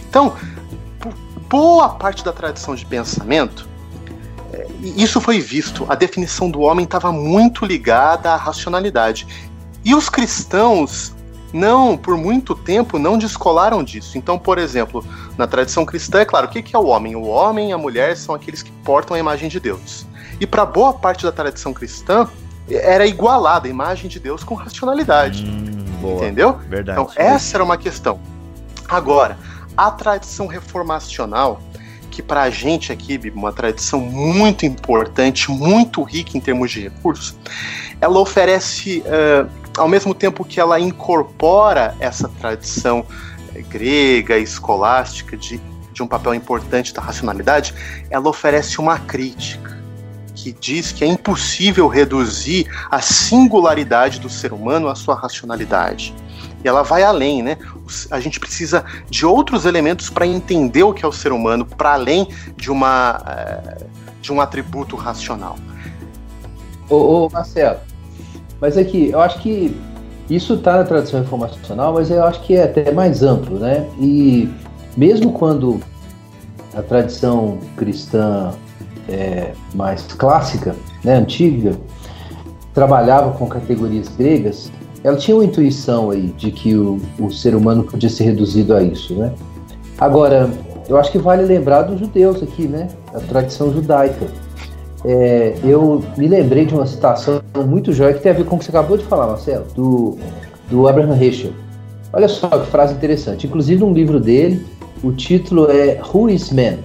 [0.09, 0.33] Então,
[1.47, 3.69] boa parte da tradição de pensamento
[4.81, 5.85] isso foi visto.
[5.87, 9.27] A definição do homem estava muito ligada à racionalidade.
[9.83, 11.13] E os cristãos
[11.53, 14.17] não, por muito tempo, não descolaram disso.
[14.17, 15.05] Então, por exemplo,
[15.37, 17.15] na tradição cristã, é claro, o que é o homem?
[17.15, 20.05] O homem e a mulher são aqueles que portam a imagem de Deus.
[20.39, 22.27] E para boa parte da tradição cristã,
[22.69, 25.45] era igualada a imagem de Deus com racionalidade.
[25.45, 26.57] Hum, entendeu?
[26.69, 26.99] Verdade.
[26.99, 28.19] Então, essa era uma questão.
[28.87, 29.37] Agora,
[29.75, 31.61] a tradição reformacional
[32.11, 37.35] que para a gente aqui, uma tradição muito importante, muito rica em termos de recursos,
[38.01, 43.05] ela oferece, uh, ao mesmo tempo que ela incorpora essa tradição
[43.55, 45.59] eh, grega, escolástica, de,
[45.91, 47.73] de um papel importante da racionalidade,
[48.09, 49.79] ela oferece uma crítica
[50.35, 56.13] que diz que é impossível reduzir a singularidade do ser humano à sua racionalidade.
[56.63, 57.57] E ela vai além, né?
[58.09, 61.93] A gente precisa de outros elementos para entender o que é o ser humano, para
[61.93, 63.85] além de, uma, eh,
[64.21, 65.57] de um atributo racional.
[66.89, 67.79] Ô, ô Marcelo,
[68.61, 69.75] mas aqui, eu acho que
[70.29, 73.87] isso está na tradição informacional, mas eu acho que é até mais amplo, né?
[73.99, 74.47] E
[74.95, 75.81] mesmo quando
[76.75, 78.51] a tradição cristã
[79.09, 81.75] é, mais clássica, né, antiga,
[82.73, 84.71] trabalhava com categorias gregas,
[85.03, 88.83] ela tinha uma intuição aí de que o, o ser humano podia ser reduzido a
[88.83, 89.33] isso, né?
[89.97, 90.49] Agora,
[90.87, 92.87] eu acho que vale lembrar dos judeus aqui, né?
[93.13, 94.27] A tradição judaica.
[95.03, 98.59] É, eu me lembrei de uma citação muito jóia que tem a ver com o
[98.59, 100.17] que você acabou de falar, Marcelo, do,
[100.69, 101.51] do Abraham Heschel.
[102.13, 103.47] Olha só que frase interessante.
[103.47, 104.65] Inclusive, num livro dele,
[105.03, 106.77] o título é Who is Man?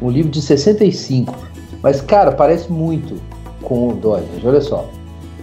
[0.00, 1.34] Um livro de 65.
[1.82, 3.16] Mas, cara, parece muito
[3.62, 4.44] com o Douglas.
[4.44, 4.88] Olha só.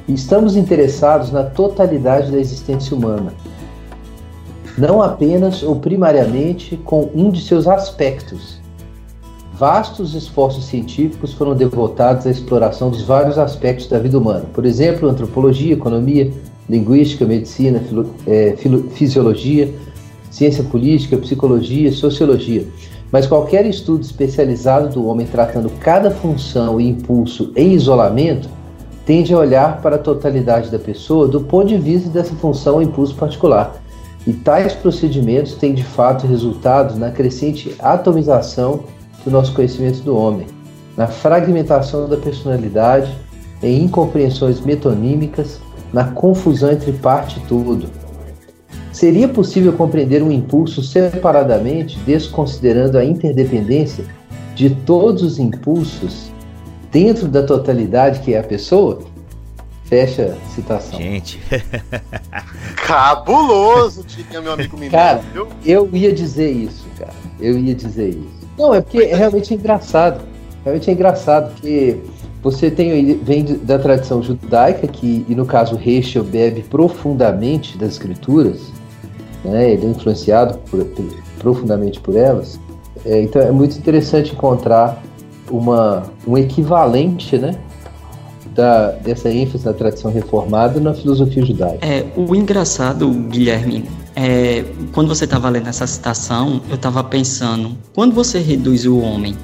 [0.07, 3.33] Estamos interessados na totalidade da existência humana,
[4.77, 8.62] não apenas ou primariamente com um de seus aspectos.
[9.63, 15.07] Vastos esforços científicos foram devotados à exploração dos vários aspectos da vida humana, por exemplo,
[15.07, 16.29] antropologia, economia,
[16.69, 19.73] linguística, medicina, filo, é, filo, fisiologia,
[20.29, 22.67] ciência política, psicologia, sociologia.
[23.09, 28.49] Mas qualquer estudo especializado do homem tratando cada função e impulso em isolamento
[29.05, 32.81] tende a olhar para a totalidade da pessoa do ponto de vista dessa função ou
[32.81, 33.81] impulso particular.
[34.27, 38.83] E tais procedimentos têm de fato resultado na crescente atomização
[39.23, 40.47] do nosso conhecimento do homem,
[40.97, 43.15] na fragmentação da personalidade,
[43.61, 45.59] em incompreensões metonímicas,
[45.91, 47.89] na confusão entre parte e todo.
[48.91, 54.05] Seria possível compreender um impulso separadamente, desconsiderando a interdependência
[54.53, 56.31] de todos os impulsos
[56.91, 59.01] dentro da totalidade que é a pessoa?
[59.85, 60.99] Fecha a citação.
[60.99, 61.41] Gente.
[62.85, 64.95] Cabuloso, diria meu amigo Mineiro.
[64.95, 65.23] Cara,
[65.65, 67.13] eu ia dizer isso, cara.
[67.39, 68.42] Eu ia dizer isso.
[68.57, 70.21] Não, é porque é realmente engraçado.
[70.63, 71.97] Realmente é engraçado, porque
[72.41, 78.71] você tem, vem da tradição judaica, que, e no caso Heschel bebe profundamente das escrituras,
[79.43, 79.71] né?
[79.71, 80.85] ele é influenciado por,
[81.39, 82.59] profundamente por elas.
[83.05, 85.01] é, então é muito interessante encontrar
[85.49, 87.55] uma, um equivalente, né?
[88.53, 91.83] Da, dessa ênfase na tradição reformada na filosofia judaica.
[91.83, 93.83] É, o engraçado, Guilherme,
[94.15, 99.35] é, quando você estava lendo essa citação, eu estava pensando, quando você reduz o homem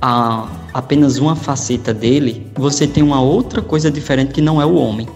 [0.00, 4.74] a apenas uma faceta dele, você tem uma outra coisa diferente que não é o
[4.74, 5.08] homem.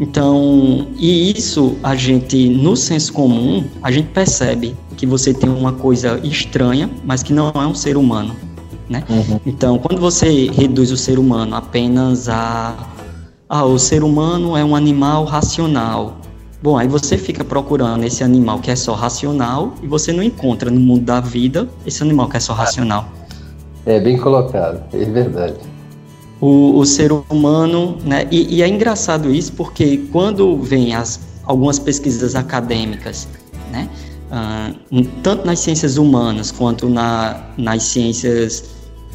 [0.00, 5.72] Então, e isso a gente, no senso comum, a gente percebe que você tem uma
[5.72, 8.34] coisa estranha, mas que não é um ser humano,
[8.88, 9.04] né?
[9.10, 9.40] Uhum.
[9.44, 12.88] Então, quando você reduz o ser humano apenas a
[13.50, 16.18] ah, o ser humano é um animal racional.
[16.60, 20.70] Bom, aí você fica procurando esse animal que é só racional e você não encontra
[20.70, 23.08] no mundo da vida esse animal que é só racional.
[23.86, 25.54] É bem colocado, é verdade.
[26.40, 28.26] O, o ser humano, né?
[28.30, 33.28] E, e, é engraçado isso porque quando vem as, algumas pesquisas acadêmicas,
[33.70, 33.88] né?
[34.30, 38.64] Uh, tanto nas ciências humanas quanto na, nas ciências,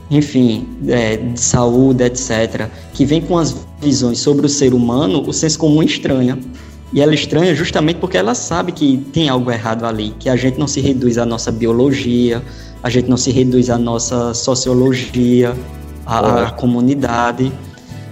[0.10, 5.34] enfim, é, de saúde, etc., que vem com as visões sobre o ser humano, o
[5.34, 6.40] senso comum estranha.
[6.94, 10.60] E ela estranha justamente porque ela sabe que tem algo errado ali, que a gente
[10.60, 12.44] não se reduz à nossa biologia,
[12.84, 15.56] a gente não se reduz à nossa sociologia,
[16.06, 17.52] à, à comunidade.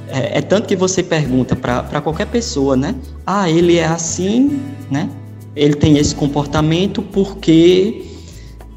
[0.07, 2.95] É, é, tanto que você pergunta para qualquer pessoa, né?
[3.25, 5.07] Ah, ele é assim, né?
[5.55, 8.05] Ele tem esse comportamento porque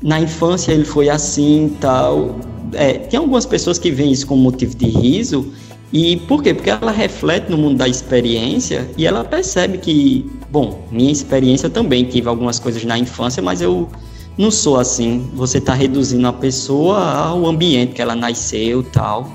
[0.02, 2.36] na infância ele foi assim tal.
[2.74, 5.50] É, tem algumas pessoas que veem isso como motivo de riso.
[5.92, 6.52] E por quê?
[6.52, 12.04] Porque ela reflete no mundo da experiência e ela percebe que, bom, minha experiência também
[12.04, 13.88] tive algumas coisas na infância, mas eu
[14.36, 15.30] não sou assim.
[15.34, 19.30] Você está reduzindo a pessoa ao ambiente que ela nasceu tal.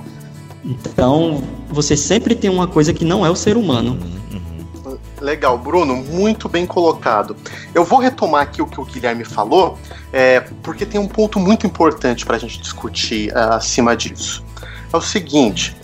[0.64, 3.98] Então, você sempre tem uma coisa que não é o ser humano.
[5.22, 7.36] Legal, Bruno, muito bem colocado.
[7.74, 9.78] Eu vou retomar aqui o que o Guilherme falou,
[10.14, 14.44] é, porque tem um ponto muito importante para a gente discutir uh, acima disso.
[14.92, 15.76] É o seguinte: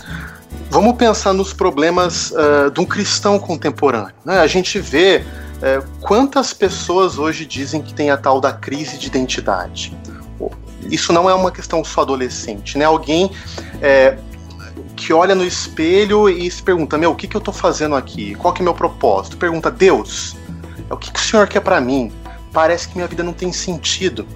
[0.69, 4.15] vamos pensar nos problemas uh, de um cristão contemporâneo.
[4.23, 4.39] Né?
[4.39, 5.23] A gente vê
[5.61, 9.97] é, quantas pessoas hoje dizem que tem a tal da crise de identidade?
[10.89, 12.85] Isso não é uma questão só adolescente, né?
[12.85, 13.31] Alguém
[13.81, 14.17] é,
[14.95, 18.35] que olha no espelho e se pergunta: Meu, o que, que eu estou fazendo aqui?
[18.35, 19.37] Qual que é o meu propósito?
[19.37, 20.35] Pergunta: Deus,
[20.89, 22.11] o que, que o Senhor quer para mim?
[22.53, 24.27] Parece que minha vida não tem sentido.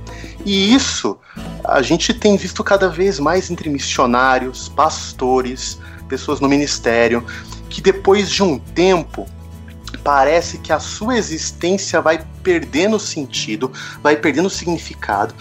[0.45, 1.17] E isso
[1.63, 7.23] a gente tem visto cada vez mais entre missionários, pastores, pessoas no ministério,
[7.69, 9.25] que depois de um tempo
[10.03, 15.33] parece que a sua existência vai perdendo sentido, vai perdendo significado.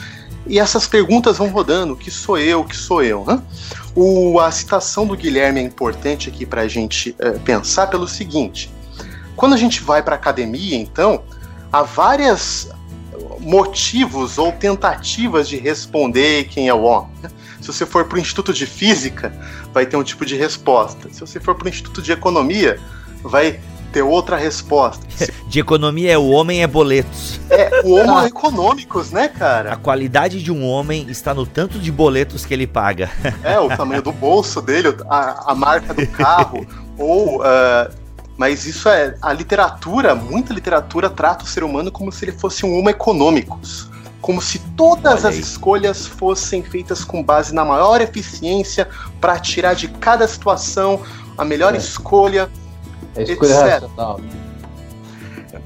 [0.47, 3.25] E essas perguntas vão rodando: que sou eu, que sou eu?
[3.27, 3.43] Né?
[3.95, 8.71] O, a citação do Guilherme é importante aqui para a gente é, pensar pelo seguinte:
[9.35, 11.23] quando a gente vai para a academia, então,
[11.73, 12.69] há vários
[13.41, 17.11] motivos ou tentativas de responder quem é o homem.
[17.23, 17.31] Né?
[17.69, 19.31] Se você for para o Instituto de Física,
[19.75, 21.11] vai ter um tipo de resposta.
[21.13, 22.81] Se você for para o Instituto de Economia,
[23.23, 23.61] vai
[23.93, 25.07] ter outra resposta.
[25.49, 27.41] De economia é o homem é boletos.
[27.49, 29.73] É, o homo econômicos, né, cara?
[29.73, 33.11] A qualidade de um homem está no tanto de boletos que ele paga.
[33.43, 36.67] É, o tamanho do bolso dele, a, a marca do carro,
[36.99, 37.41] ou.
[37.41, 37.91] Uh,
[38.37, 39.17] mas isso é.
[39.23, 43.89] A literatura, muita literatura trata o ser humano como se ele fosse um homo econômicos.
[44.21, 48.89] Como se todas as escolhas fossem feitas com base na maior eficiência
[49.21, 51.01] para tirar de cada situação
[51.37, 51.79] a melhor é.
[51.79, 52.51] escolha
[53.15, 54.21] é escolha racional.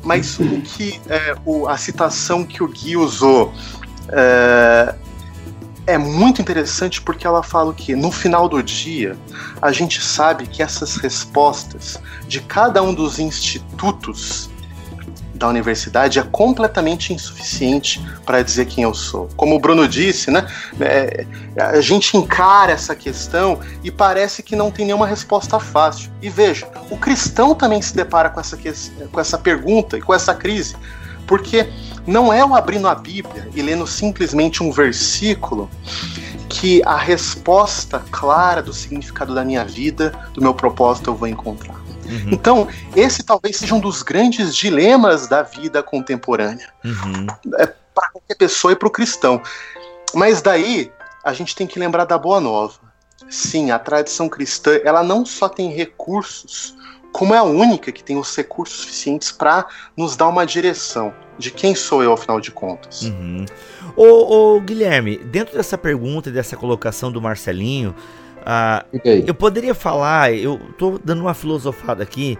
[0.03, 3.53] Mas o que é, o, a citação que o Gui usou
[4.09, 4.95] é,
[5.87, 9.17] é muito interessante porque ela fala que no final do dia
[9.61, 14.51] a gente sabe que essas respostas de cada um dos institutos
[15.43, 19.29] da universidade é completamente insuficiente para dizer quem eu sou.
[19.37, 20.47] Como o Bruno disse, né?
[20.81, 21.27] É,
[21.59, 26.13] a gente encara essa questão e parece que não tem nenhuma resposta fácil.
[26.23, 28.57] E veja, o cristão também se depara com essa,
[29.11, 30.77] com essa pergunta e com essa crise.
[31.27, 31.69] Porque
[32.07, 35.69] não é o abrindo a Bíblia e lendo simplesmente um versículo
[36.49, 41.82] que a resposta clara do significado da minha vida, do meu propósito, eu vou encontrar.
[42.13, 42.31] Uhum.
[42.33, 46.69] Então, esse talvez seja um dos grandes dilemas da vida contemporânea.
[46.85, 47.27] Uhum.
[47.59, 49.43] É, para qualquer pessoa e para o cristão.
[50.15, 50.91] Mas daí,
[51.25, 52.75] a gente tem que lembrar da boa nova.
[53.31, 56.77] Sim, a tradição cristã, ela não só tem recursos,
[57.13, 61.51] como é a única que tem os recursos suficientes para nos dar uma direção de
[61.51, 63.03] quem sou eu, afinal de contas.
[63.03, 63.45] Uhum.
[63.97, 67.95] Ô, ô, Guilherme, dentro dessa pergunta e dessa colocação do Marcelinho,
[68.45, 72.39] ah, eu poderia falar, eu tô dando uma filosofada aqui.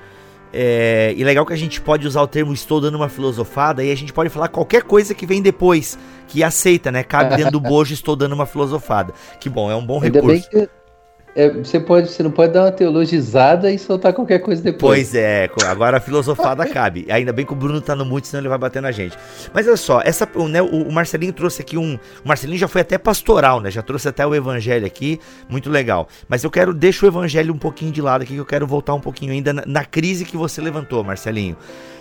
[0.55, 3.91] É, e legal que a gente pode usar o termo estou dando uma filosofada e
[3.91, 5.99] a gente pode falar qualquer coisa que vem depois,
[6.29, 7.03] que aceita, né?
[7.03, 9.15] Cabe dentro do bojo, estou dando uma filosofada.
[9.41, 10.51] Que bom, é um bom Ainda recurso.
[10.51, 10.82] bem que
[11.35, 15.09] é, você, pode, você não pode dar uma teologizada e soltar qualquer coisa depois.
[15.09, 17.07] Pois é, agora a filosofada cabe.
[17.11, 19.17] Ainda bem que o Bruno tá no mute, senão ele vai bater na gente.
[19.53, 21.95] Mas olha só, essa, né, o, Marcelinho trouxe aqui um.
[22.23, 23.71] O Marcelinho já foi até pastoral, né?
[23.71, 25.19] Já trouxe até o evangelho aqui,
[25.49, 26.07] muito legal.
[26.29, 28.93] Mas eu quero, deixa o evangelho um pouquinho de lado aqui, que eu quero voltar
[28.93, 31.57] um pouquinho ainda na, na crise que você levantou, Marcelinho.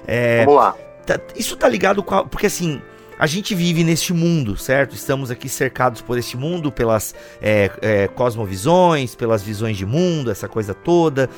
[0.06, 0.76] É, Vamos lá.
[1.06, 2.16] Tá, isso tá ligado com.
[2.16, 2.82] A, porque assim
[3.22, 4.96] a gente vive neste mundo, certo?
[4.96, 10.48] Estamos aqui cercados por este mundo, pelas é, é, cosmovisões, pelas visões de mundo, essa
[10.48, 11.30] coisa toda.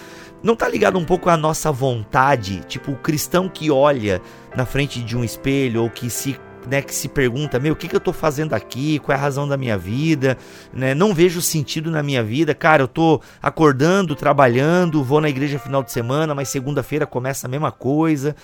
[0.42, 2.62] Não tá ligado um pouco à nossa vontade?
[2.70, 4.22] Tipo, o cristão que olha
[4.56, 7.88] na frente de um espelho ou que se né, que se pergunta, meu, o que,
[7.88, 9.00] que eu tô fazendo aqui?
[9.00, 10.38] Qual é a razão da minha vida?
[10.74, 12.54] Né, não vejo sentido na minha vida.
[12.54, 17.50] Cara, eu tô acordando, trabalhando, vou na igreja final de semana, mas segunda-feira começa a
[17.50, 18.36] mesma coisa.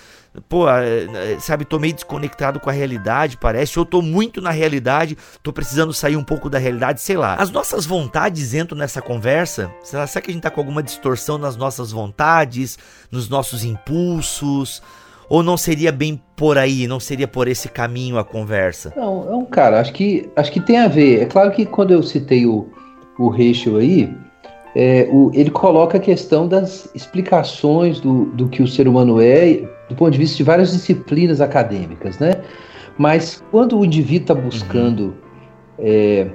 [0.47, 0.65] Pô,
[1.39, 3.79] sabe, tô meio desconectado com a realidade, parece.
[3.79, 7.35] Ou tô muito na realidade, tô precisando sair um pouco da realidade, sei lá.
[7.35, 9.71] As nossas vontades entram nessa conversa?
[9.83, 12.77] Será, será que a gente tá com alguma distorção nas nossas vontades,
[13.11, 14.81] nos nossos impulsos?
[15.29, 18.91] Ou não seria bem por aí, não seria por esse caminho a conversa?
[18.97, 21.21] Não, não cara, acho que, acho que tem a ver.
[21.21, 22.67] É claro que quando eu citei o,
[23.19, 24.11] o Rachel aí,
[24.75, 29.63] é, o, ele coloca a questão das explicações do, do que o ser humano é,
[29.87, 32.41] do ponto de vista de várias disciplinas acadêmicas, né?
[32.97, 35.13] Mas quando o indivíduo está buscando uhum.
[35.79, 36.27] é,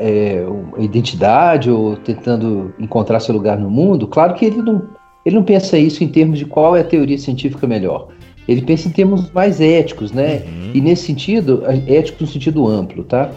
[0.00, 0.44] é,
[0.78, 4.82] identidade ou tentando encontrar seu lugar no mundo, claro que ele não
[5.24, 8.08] ele não pensa isso em termos de qual é a teoria científica melhor.
[8.46, 10.42] Ele pensa em termos mais éticos, né?
[10.46, 10.70] Uhum.
[10.74, 13.30] E nesse sentido, ético no sentido amplo, tá?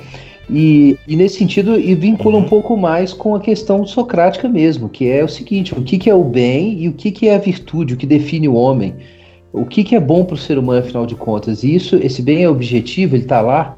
[0.50, 2.44] E, e nesse sentido, e vincula uhum.
[2.44, 6.10] um pouco mais com a questão socrática mesmo, que é o seguinte: o que, que
[6.10, 8.96] é o bem e o que, que é a virtude, o que define o homem,
[9.54, 11.64] o que, que é bom para o ser humano, afinal de contas.
[11.64, 13.78] E isso, esse bem é objetivo, ele está lá,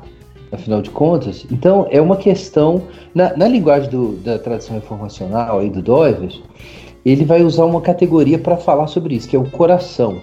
[0.52, 1.46] afinal de contas.
[1.52, 2.84] Então, é uma questão,
[3.14, 6.42] na, na linguagem do, da tradição reformacional aí do Doivers,
[7.06, 10.22] ele vai usar uma categoria para falar sobre isso, que é o coração.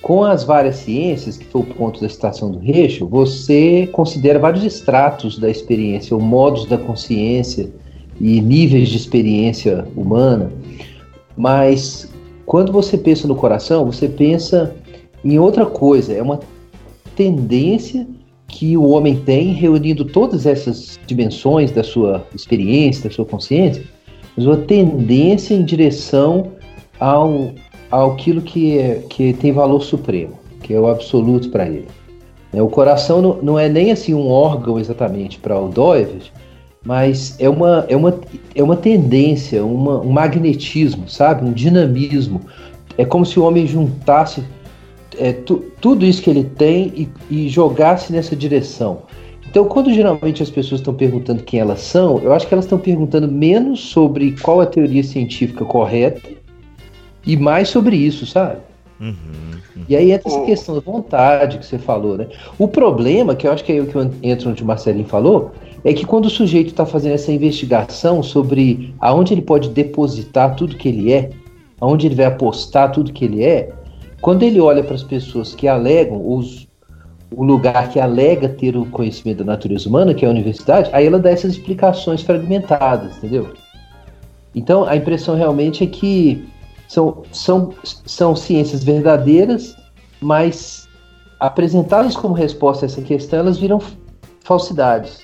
[0.00, 4.64] Com as várias ciências, que foi o ponto da citação do Reixo, você considera vários
[4.64, 7.70] estratos da experiência, ou modos da consciência
[8.18, 10.50] e níveis de experiência humana,
[11.36, 12.10] mas
[12.46, 14.74] quando você pensa no coração, você pensa
[15.24, 16.40] em outra coisa, é uma
[17.14, 18.06] tendência
[18.48, 23.84] que o homem tem reunindo todas essas dimensões da sua experiência, da sua consciência,
[24.36, 26.52] mas uma tendência em direção
[26.98, 27.52] ao,
[27.90, 31.88] ao aquilo que, é, que tem valor supremo, que é o absoluto para ele.
[32.52, 36.30] É, o coração não, não, é nem assim um órgão exatamente para o Doivert,
[36.84, 38.18] mas é uma, é uma,
[38.54, 41.44] é uma tendência, uma, um magnetismo, sabe?
[41.44, 42.40] Um dinamismo.
[42.96, 44.42] É como se o homem juntasse
[45.18, 49.02] é, tu, tudo isso que ele tem e, e jogasse nessa direção.
[49.50, 52.78] Então, quando geralmente as pessoas estão perguntando quem elas são, eu acho que elas estão
[52.78, 56.20] perguntando menos sobre qual a teoria científica correta
[57.26, 58.58] e mais sobre isso, sabe?
[59.00, 59.14] Uhum,
[59.76, 59.82] uhum.
[59.88, 62.28] E aí entra essa questão da vontade que você falou, né?
[62.58, 65.50] O problema, que eu acho que é o que entra onde o Marcelinho falou,
[65.84, 70.76] é que quando o sujeito está fazendo essa investigação sobre aonde ele pode depositar tudo
[70.76, 71.30] que ele é,
[71.80, 73.72] aonde ele vai apostar tudo que ele é,
[74.20, 76.68] quando ele olha para as pessoas que alegam, os,
[77.34, 81.06] o lugar que alega ter o conhecimento da natureza humana, que é a universidade, aí
[81.06, 83.52] ela dá essas explicações fragmentadas, entendeu?
[84.54, 86.48] Então a impressão realmente é que
[86.88, 89.76] são, são, são ciências verdadeiras,
[90.20, 90.88] mas
[91.38, 93.80] apresentadas como resposta a essa questão, elas viram
[94.42, 95.20] falsidades.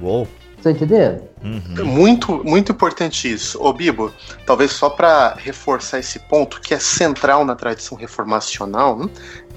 [0.00, 0.28] Uou!
[0.62, 1.22] Tá entendendo?
[1.44, 1.84] Uhum.
[1.84, 3.62] Muito, muito importante isso.
[3.62, 4.12] Ô Bibo,
[4.44, 9.08] talvez só para reforçar esse ponto que é central na tradição reformacional né,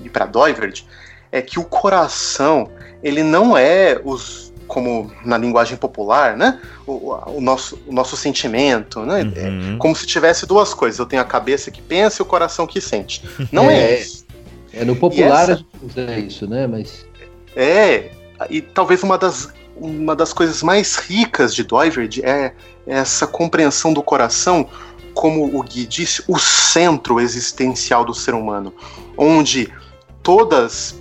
[0.04, 0.84] e para Doivert,
[1.32, 2.70] é que o coração,
[3.04, 6.62] ele não é os como na linguagem popular, né?
[6.86, 9.24] O, o nosso, o nosso sentimento, né?
[9.24, 9.76] Uhum.
[9.76, 11.00] É como se tivesse duas coisas.
[11.00, 13.24] Eu tenho a cabeça que pensa e o coração que sente.
[13.52, 14.26] Não é, é isso.
[14.72, 16.68] É no popular essa, a gente usa isso, né?
[16.68, 17.06] Mas
[17.56, 18.12] é
[18.50, 22.54] e talvez uma das uma das coisas mais ricas de Doiverd é
[22.86, 24.70] essa compreensão do coração
[25.14, 28.74] como o Gui disse, o centro existencial do ser humano,
[29.18, 29.74] onde
[30.22, 30.99] todas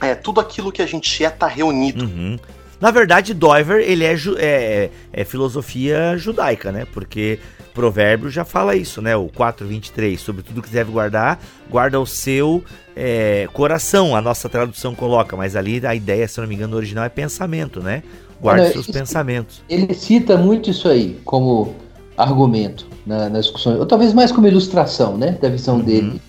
[0.00, 2.04] é, tudo aquilo que a gente é tá reunido.
[2.04, 2.38] Uhum.
[2.80, 6.86] Na verdade, Doiver, ele é, é, é, filosofia judaica, né?
[6.90, 7.38] Porque
[7.74, 9.14] provérbio já fala isso, né?
[9.14, 11.38] O 4.23, sobre tudo que deve guardar,
[11.68, 12.64] guarda o seu
[12.96, 16.76] é, coração, a nossa tradução coloca, mas ali a ideia, se não me engano, no
[16.78, 18.02] original é pensamento, né?
[18.40, 19.62] Guarde seus pensamentos.
[19.68, 21.74] Ele cita muito isso aí, como
[22.16, 25.82] argumento na, nas discussões, ou talvez mais como ilustração, né, da visão uhum.
[25.82, 26.20] dele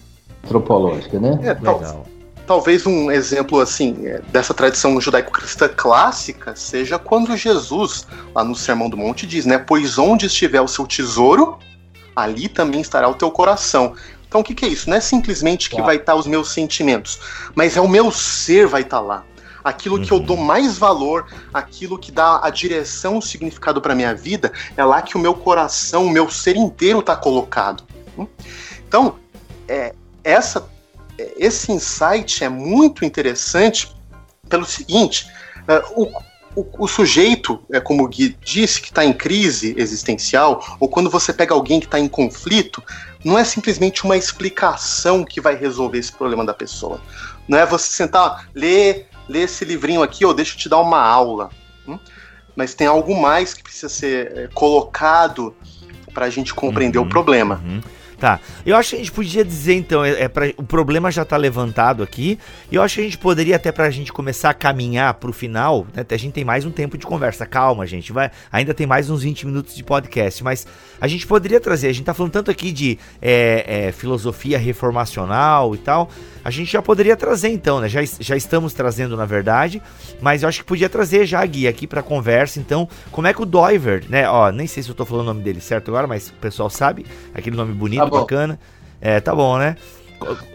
[0.43, 1.39] antropológica, né?
[1.43, 2.05] É, Legal.
[2.51, 8.89] Talvez um exemplo assim é, dessa tradição judaico-cristã clássica seja quando Jesus, lá no Sermão
[8.89, 9.57] do Monte, diz, né?
[9.57, 11.57] Pois onde estiver o seu tesouro,
[12.13, 13.95] ali também estará o teu coração.
[14.27, 14.89] Então o que, que é isso?
[14.89, 17.21] Não é simplesmente que vai estar os meus sentimentos,
[17.55, 19.23] mas é o meu ser vai estar lá
[19.63, 20.03] aquilo uhum.
[20.03, 20.43] que eu dou uhum.
[20.43, 25.15] mais valor, aquilo que dá a direção, o significado para minha vida, é lá que
[25.15, 27.83] o meu coração, o meu ser inteiro está colocado.
[28.87, 29.19] Então,
[29.67, 29.93] é,
[30.23, 30.67] essa,
[31.37, 33.93] esse insight é muito interessante
[34.49, 35.27] pelo seguinte:
[35.67, 36.03] é, o,
[36.55, 41.09] o, o, sujeito, é como o Gui disse, que está em crise existencial, ou quando
[41.09, 42.83] você pega alguém que está em conflito,
[43.23, 46.99] não é simplesmente uma explicação que vai resolver esse problema da pessoa.
[47.47, 50.99] Não é você sentar, ler, ler esse livrinho aqui, ou deixa eu te dar uma
[50.99, 51.49] aula.
[51.87, 51.97] Hum?
[52.55, 55.55] Mas tem algo mais que precisa ser é, colocado
[56.13, 57.61] para a gente compreender uhum, o problema.
[57.63, 57.81] Uhum.
[58.21, 58.39] Tá.
[58.63, 61.35] Eu acho que a gente podia dizer, então, é, é pra, o problema já está
[61.37, 62.37] levantado aqui.
[62.71, 65.31] E eu acho que a gente poderia, até para a gente começar a caminhar para
[65.31, 67.47] o final, né, a gente tem mais um tempo de conversa.
[67.47, 68.13] Calma, gente.
[68.13, 70.43] Vai, ainda tem mais uns 20 minutos de podcast.
[70.43, 70.67] Mas
[70.99, 75.73] a gente poderia trazer, a gente está falando tanto aqui de é, é, filosofia reformacional
[75.73, 76.07] e tal.
[76.43, 77.89] A gente já poderia trazer, então, né?
[77.89, 79.81] Já, já estamos trazendo, na verdade.
[80.21, 82.59] Mas eu acho que podia trazer já a guia aqui para conversa.
[82.59, 84.29] Então, como é que o Doiver, né?
[84.29, 86.69] Ó, nem sei se eu estou falando o nome dele certo agora, mas o pessoal
[86.69, 87.05] sabe.
[87.33, 88.10] Aquele nome bonito.
[88.11, 88.59] Tá bacana.
[88.99, 89.75] É, tá bom, né?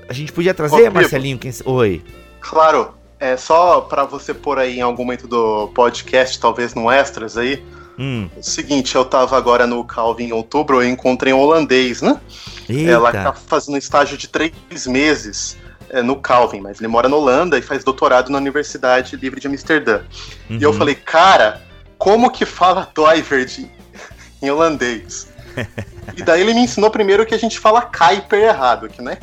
[0.09, 1.39] A gente podia trazer, Ô, Marcelinho?
[1.39, 1.53] Quem...
[1.65, 2.05] Oi.
[2.41, 2.95] Claro.
[3.19, 7.65] É só para você pôr aí em algum momento do podcast, talvez no extras aí.
[7.99, 8.29] Hum.
[8.37, 12.21] É o seguinte, eu tava agora no Calvin em outubro, eu encontrei um holandês, né?
[12.69, 12.91] Eita.
[12.91, 15.57] Ela tá fazendo um estágio de três meses
[15.89, 19.47] é, no Calvin, mas ele mora na Holanda e faz doutorado na Universidade Livre de
[19.47, 20.03] Amsterdã.
[20.51, 20.59] Uhum.
[20.59, 20.77] E eu uhum.
[20.77, 21.63] falei, cara,
[21.97, 23.71] como que fala Doiverd
[24.43, 25.29] em holandês?
[26.17, 29.19] e daí ele me ensinou primeiro que a gente fala Kuiper errado, que né?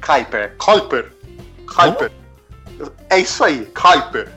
[0.00, 1.12] Kuiper, Kuiper,
[1.66, 2.12] Kuiper.
[3.10, 4.30] É isso aí, Kuiper.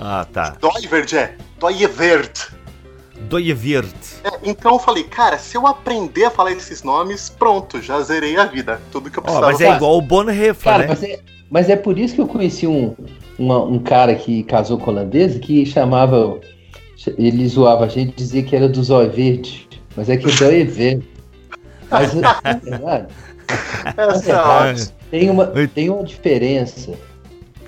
[0.00, 0.56] Ah, tá.
[0.60, 2.48] Doiverd é Doiverd.
[3.28, 3.94] Doiverd.
[4.24, 8.36] É, então eu falei, cara, se eu aprender a falar esses nomes, pronto, já zerei
[8.36, 8.80] a vida.
[8.90, 9.46] Tudo que eu precisava.
[9.46, 10.86] Oh, mas é igual o Bonhoeffer, cara, né?
[10.88, 12.96] Mas é, mas é por isso que eu conheci um,
[13.38, 16.40] uma, um cara que casou com holandês que chamava.
[17.18, 19.68] Ele zoava a gente dizia que era dos olhos verdes.
[19.96, 21.00] Mas é que o é.
[21.92, 23.06] Mas, na verdade,
[23.96, 26.92] na verdade tem, uma, tem uma diferença,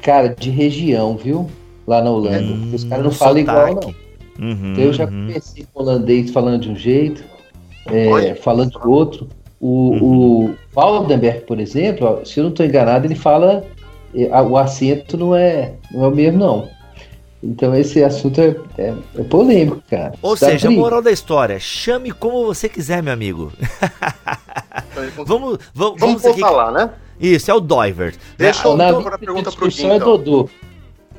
[0.02, 1.48] cara, de região, viu?
[1.86, 2.42] Lá na Holanda.
[2.42, 3.94] Hum, os caras não falam igual, não.
[4.36, 5.26] Uhum, eu já uhum.
[5.26, 7.22] conheci com holandês falando de um jeito,
[7.86, 9.28] é, falando de outro.
[9.60, 10.44] O, uhum.
[10.46, 13.64] o Waldenberg, por exemplo, se eu não estou enganado, ele fala.
[14.14, 16.68] É, o acento não é, não é o mesmo, não.
[17.44, 20.14] Então esse assunto é, é, é polêmico, cara.
[20.22, 23.52] Ou Está seja, a moral da história, chame como você quiser, meu amigo.
[25.26, 26.90] vamos, vamos, vamos, vamos falar, né?
[27.20, 28.14] Isso, é o Doiver.
[28.38, 30.48] Deixa eu dar uma pergunta pro Gui, é Dodô.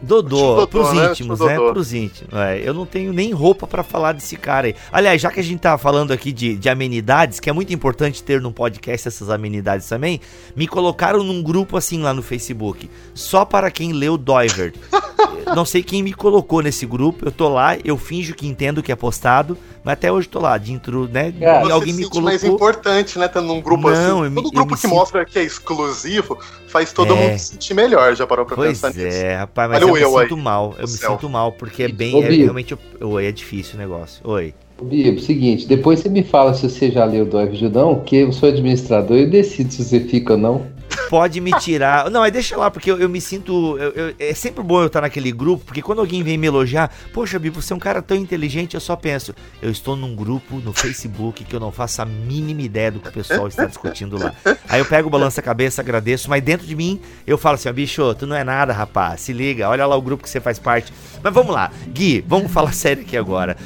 [0.01, 1.09] Dodô, Dodô pros né?
[1.09, 1.55] íntimos, né?
[1.55, 1.73] Dodô.
[1.73, 2.33] Pros íntimos.
[2.33, 4.75] É, eu não tenho nem roupa para falar desse cara aí.
[4.91, 8.21] Aliás, já que a gente tá falando aqui de, de amenidades, que é muito importante
[8.21, 10.19] ter num podcast essas amenidades também,
[10.55, 14.73] me colocaram num grupo assim lá no Facebook, só para quem leu Doiver.
[15.55, 18.83] não sei quem me colocou nesse grupo, eu tô lá, eu finjo que entendo o
[18.83, 21.31] que é postado, mas até hoje tô lá, dentro, né?
[21.39, 22.23] E alguém me colocou.
[22.23, 23.27] mais importante, né?
[23.27, 24.33] Tendo num grupo não, assim.
[24.33, 27.15] Todo grupo que mostra que é exclusivo faz todo é.
[27.15, 29.17] mundo se sentir melhor, já parou pra pois pensar é, nisso.
[29.17, 30.41] É, rapaz, mas Olha eu, eu me sinto aí.
[30.41, 30.75] mal.
[30.79, 32.23] Eu me sinto mal, porque é bem.
[32.23, 32.75] É, realmente.
[32.99, 34.27] Oi, é difícil o negócio.
[34.27, 34.55] Oi.
[34.81, 38.49] Bibo, seguinte, depois você me fala se você já leu do Judão, que eu sou
[38.49, 40.74] administrador e eu decido se você fica ou não
[41.09, 42.09] pode me tirar.
[42.09, 43.77] Não, aí deixa lá, porque eu, eu me sinto.
[43.77, 46.91] Eu, eu, é sempre bom eu estar naquele grupo, porque quando alguém vem me elogiar,
[47.13, 50.57] poxa, Bibo, você é um cara tão inteligente, eu só penso, eu estou num grupo
[50.57, 54.17] no Facebook que eu não faço a mínima ideia do que o pessoal está discutindo
[54.17, 54.33] lá.
[54.67, 58.13] Aí eu pego o balança-cabeça, agradeço, mas dentro de mim eu falo assim, ó, bicho,
[58.15, 60.93] tu não é nada, rapaz, se liga, olha lá o grupo que você faz parte.
[61.21, 63.57] Mas vamos lá, Gui, vamos falar sério aqui agora.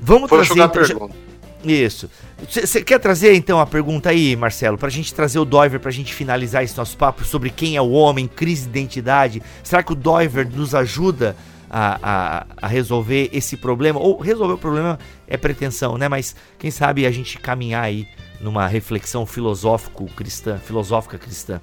[0.00, 0.60] Vamos Vou trazer.
[0.60, 1.27] Então, pergunta.
[1.64, 2.08] Isso.
[2.48, 6.14] Você quer trazer então a pergunta aí, Marcelo, pra gente trazer o Doiver pra gente
[6.14, 9.42] finalizar esse nosso papo sobre quem é o homem, crise de identidade?
[9.62, 11.34] Será que o Doiver nos ajuda
[11.68, 13.98] a, a, a, resolver esse problema?
[13.98, 16.08] Ou resolver o problema é pretensão, né?
[16.08, 18.06] Mas quem sabe a gente caminhar aí
[18.40, 21.60] numa reflexão filosófico cristã, filosófica cristã.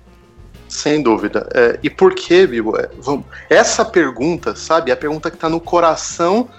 [0.68, 1.48] Sem dúvida.
[1.54, 2.78] É, e por que, Bibo?
[2.78, 6.50] É, vamos, essa pergunta, sabe, é a pergunta que está no coração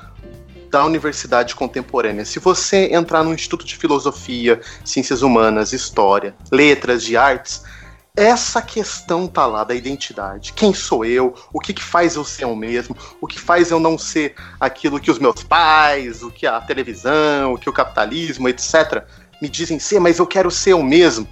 [0.71, 2.25] da universidade contemporânea.
[2.25, 7.63] Se você entrar no Instituto de Filosofia, Ciências Humanas, História, Letras, de Artes,
[8.17, 10.55] essa questão tá lá da identidade.
[10.55, 11.35] Quem sou eu?
[11.53, 12.97] O que, que faz eu ser eu mesmo?
[13.21, 17.53] O que faz eu não ser aquilo que os meus pais, o que a televisão,
[17.53, 19.05] o que o capitalismo, etc.
[19.41, 21.29] me dizem ser, mas eu quero ser eu mesmo.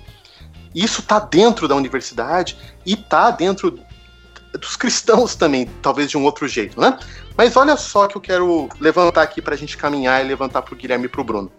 [0.74, 3.80] Isso está dentro da universidade e está dentro
[4.58, 6.98] dos cristãos também, talvez de um outro jeito, né?
[7.36, 10.74] Mas olha só que eu quero levantar aqui para a gente caminhar e levantar para
[10.74, 11.50] o Guilherme e para o Bruno.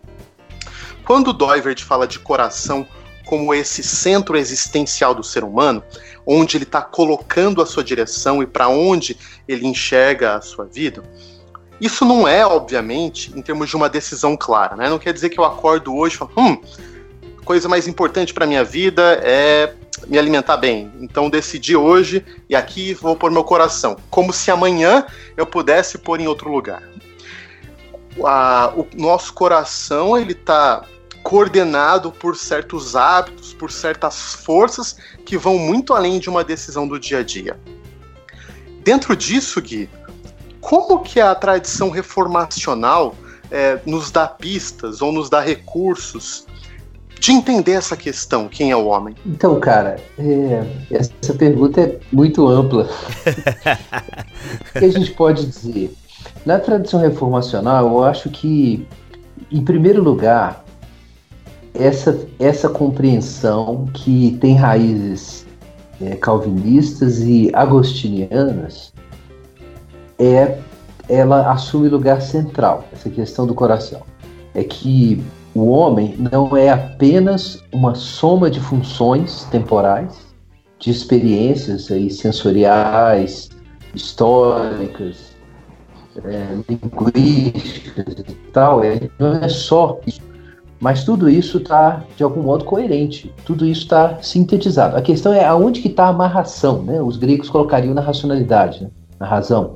[1.06, 2.88] Quando Doivert fala de coração
[3.26, 5.84] como esse centro existencial do ser humano,
[6.26, 9.18] onde ele está colocando a sua direção e para onde
[9.48, 11.04] ele enxerga a sua vida,
[11.82, 14.90] isso não é, obviamente, em termos de uma decisão clara, né?
[14.90, 16.58] Não quer dizer que eu acordo hoje e falo, hum,
[17.44, 19.74] coisa mais importante para minha vida é
[20.08, 20.92] me alimentar bem.
[21.00, 26.20] Então decidi hoje e aqui vou pôr meu coração, como se amanhã eu pudesse pôr
[26.20, 26.84] em outro lugar.
[28.24, 30.86] A, o nosso coração ele está
[31.22, 34.96] coordenado por certos hábitos, por certas forças
[35.26, 37.60] que vão muito além de uma decisão do dia a dia.
[38.84, 39.90] Dentro disso, Gui,
[40.62, 43.16] como que a tradição reformacional
[43.50, 46.46] é, nos dá pistas ou nos dá recursos
[47.26, 49.16] de entender essa questão, quem é o homem?
[49.26, 52.88] Então, cara, é, essa pergunta é muito ampla.
[54.76, 55.92] o que a gente pode dizer?
[56.46, 58.88] Na tradição reformacional, eu acho que,
[59.52, 60.64] em primeiro lugar,
[61.74, 65.48] essa, essa compreensão que tem raízes
[66.00, 68.94] é, calvinistas e agostinianas
[70.20, 70.60] é
[71.10, 74.02] ela assume lugar central essa questão do coração
[74.56, 75.24] é que
[75.56, 80.26] o homem não é apenas uma soma de funções temporais
[80.80, 83.50] de experiências aí sensoriais
[83.94, 85.34] históricas
[86.24, 90.22] é, linguísticas e tal é, não é só isso
[90.80, 93.34] mas tudo isso está, de algum modo, coerente.
[93.46, 94.96] Tudo isso está sintetizado.
[94.96, 96.84] A questão é aonde que está a amarração.
[96.84, 97.02] Né?
[97.02, 98.90] Os gregos colocariam na racionalidade, né?
[99.20, 99.74] na razão.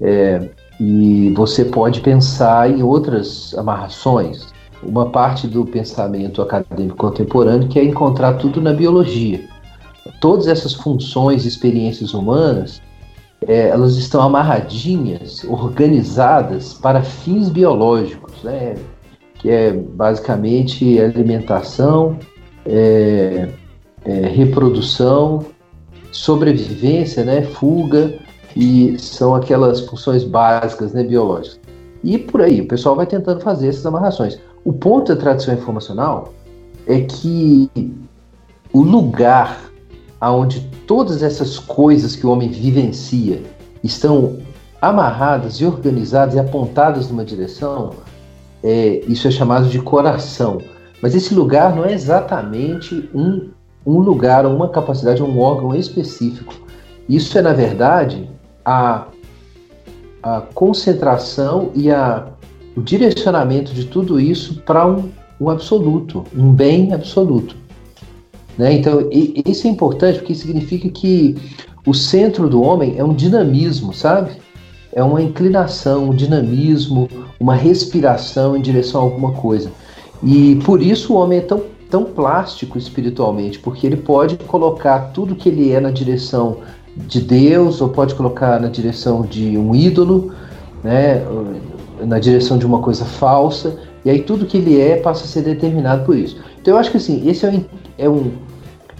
[0.00, 4.51] É, e você pode pensar em outras amarrações.
[4.82, 9.48] Uma parte do pensamento acadêmico contemporâneo que é encontrar tudo na biologia.
[10.20, 12.82] Todas essas funções e experiências humanas,
[13.46, 18.42] é, elas estão amarradinhas, organizadas para fins biológicos.
[18.42, 18.74] Né?
[19.42, 22.16] que é basicamente alimentação,
[22.64, 23.48] é,
[24.04, 25.44] é, reprodução,
[26.12, 28.14] sobrevivência, né, fuga,
[28.56, 31.58] e são aquelas funções básicas né, biológicas.
[32.04, 34.38] E por aí, o pessoal vai tentando fazer essas amarrações.
[34.64, 36.32] O ponto da tradição informacional
[36.86, 37.70] é que
[38.72, 39.70] o lugar
[40.20, 43.42] aonde todas essas coisas que o homem vivencia
[43.82, 44.38] estão
[44.80, 47.90] amarradas e organizadas e apontadas numa direção
[48.62, 50.58] é, isso é chamado de coração.
[51.02, 53.50] Mas esse lugar não é exatamente um,
[53.84, 56.54] um lugar, uma capacidade, um órgão específico.
[57.08, 58.30] Isso é, na verdade,
[58.64, 59.06] a,
[60.22, 62.28] a concentração e a,
[62.76, 65.10] o direcionamento de tudo isso para um,
[65.40, 67.56] um absoluto, um bem absoluto.
[68.56, 68.74] Né?
[68.74, 71.36] Então, e, isso é importante porque significa que
[71.86, 74.32] o centro do homem é um dinamismo, sabe?
[74.92, 77.08] É uma inclinação, um dinamismo,
[77.40, 79.70] uma respiração em direção a alguma coisa.
[80.22, 85.34] E por isso o homem é tão, tão plástico espiritualmente, porque ele pode colocar tudo
[85.34, 86.58] que ele é na direção
[86.96, 90.32] de Deus, ou pode colocar na direção de um ídolo,
[90.84, 91.24] né,
[92.06, 95.42] na direção de uma coisa falsa, e aí tudo que ele é passa a ser
[95.42, 96.36] determinado por isso.
[96.60, 97.64] Então eu acho que assim, esse é um,
[97.98, 98.30] é um,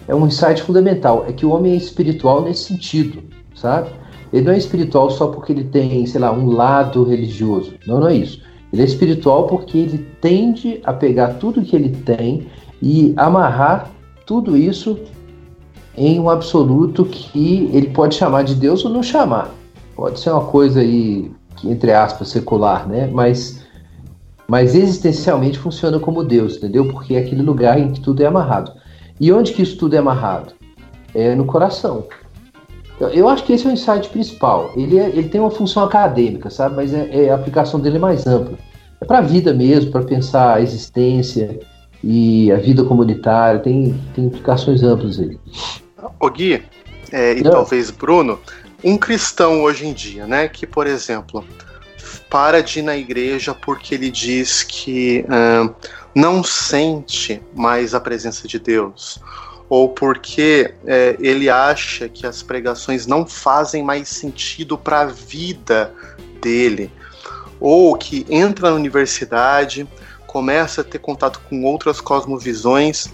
[0.09, 3.22] é um insight fundamental, é que o homem é espiritual nesse sentido,
[3.55, 3.90] sabe?
[4.32, 7.74] Ele não é espiritual só porque ele tem, sei lá, um lado religioso.
[7.86, 8.40] Não, não é isso.
[8.72, 12.46] Ele é espiritual porque ele tende a pegar tudo que ele tem
[12.80, 13.90] e amarrar
[14.24, 14.98] tudo isso
[15.96, 19.50] em um absoluto que ele pode chamar de Deus ou não chamar.
[19.94, 21.30] Pode ser uma coisa aí,
[21.64, 23.08] entre aspas, secular, né?
[23.12, 23.64] Mas,
[24.48, 26.88] mas existencialmente funciona como Deus, entendeu?
[26.88, 28.72] Porque é aquele lugar em que tudo é amarrado.
[29.20, 30.52] E onde que isso tudo é amarrado?
[31.14, 32.06] É no coração.
[33.12, 34.72] Eu acho que esse é o insight principal.
[34.76, 36.76] Ele, é, ele tem uma função acadêmica, sabe?
[36.76, 38.58] Mas é, é a aplicação dele é mais ampla.
[39.00, 41.58] É para a vida mesmo, para pensar a existência
[42.02, 43.60] e a vida comunitária.
[43.60, 45.38] Tem, tem implicações amplas aí.
[46.20, 46.62] O Gui,
[47.12, 47.50] é, e Não.
[47.50, 48.38] talvez Bruno,
[48.83, 50.49] um cristão hoje em dia, né?
[50.49, 51.45] Que, por exemplo,
[52.28, 55.74] para de ir na igreja porque ele diz que uh,
[56.14, 59.20] não sente mais a presença de Deus
[59.72, 65.95] ou porque é, ele acha que as pregações não fazem mais sentido para a vida
[66.43, 66.91] dele,
[67.59, 69.89] ou que entra na universidade,
[70.26, 73.07] começa a ter contato com outras cosmovisões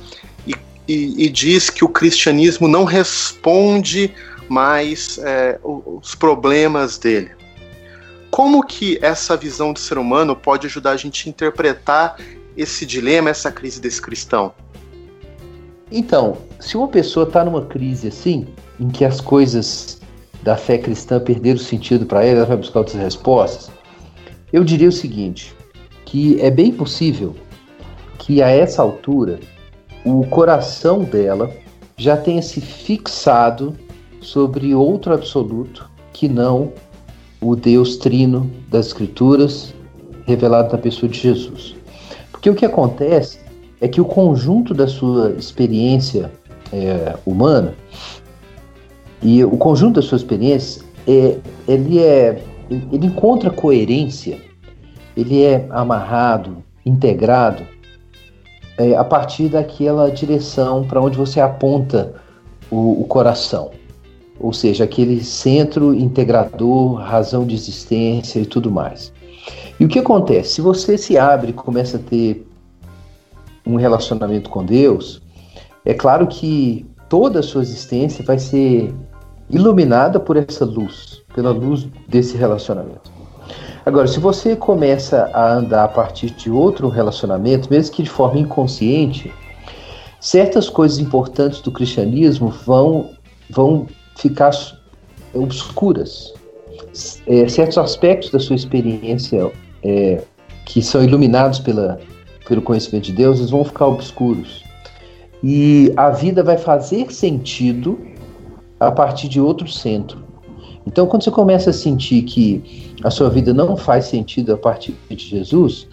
[0.45, 0.55] e,
[0.89, 4.13] e, e diz que o cristianismo não responde
[4.49, 7.31] mais é, os problemas dele.
[8.31, 12.17] Como que essa visão do ser humano pode ajudar a gente a interpretar
[12.57, 14.53] esse dilema, essa crise desse cristão?
[15.91, 18.47] Então, se uma pessoa está numa crise assim,
[18.79, 20.01] em que as coisas
[20.43, 23.71] da fé cristã perderam sentido para ela, ela vai buscar outras respostas,
[24.53, 25.55] eu diria o seguinte:
[26.05, 27.35] que é bem possível
[28.19, 29.41] que a essa altura
[30.05, 31.51] o coração dela
[31.97, 33.77] já tenha se fixado
[34.33, 36.73] sobre outro absoluto que não
[37.41, 39.75] o Deus trino das Escrituras
[40.27, 41.75] revelado na pessoa de Jesus.
[42.31, 43.41] Porque o que acontece
[43.81, 46.31] é que o conjunto da sua experiência
[46.73, 47.75] é, humana
[49.23, 54.39] e o conjunto da sua experiência é, ele é ele encontra coerência,
[55.17, 57.67] ele é amarrado, integrado
[58.77, 62.13] é, a partir daquela direção para onde você aponta
[62.71, 63.71] o, o coração,
[64.41, 69.13] ou seja, aquele centro integrador, razão de existência e tudo mais.
[69.79, 70.55] E o que acontece?
[70.55, 72.47] Se você se abre e começa a ter
[73.67, 75.21] um relacionamento com Deus,
[75.85, 78.95] é claro que toda a sua existência vai ser
[79.51, 83.11] iluminada por essa luz, pela luz desse relacionamento.
[83.85, 88.39] Agora, se você começa a andar a partir de outro relacionamento, mesmo que de forma
[88.39, 89.33] inconsciente,
[90.21, 93.11] certas coisas importantes do cristianismo vão,
[93.49, 93.87] vão
[94.19, 94.51] ficar
[95.33, 96.35] obscuras.
[97.27, 99.51] É, certos aspectos da sua experiência
[99.83, 100.23] é,
[100.67, 101.99] que são iluminados pela,
[102.47, 104.65] pelo conhecimento de Deus, eles vão ficar obscuros.
[105.43, 107.99] E a vida vai fazer sentido
[108.81, 110.25] a partir de outro centro.
[110.87, 114.97] Então, quando você começa a sentir que a sua vida não faz sentido a partir
[115.09, 115.87] de Jesus,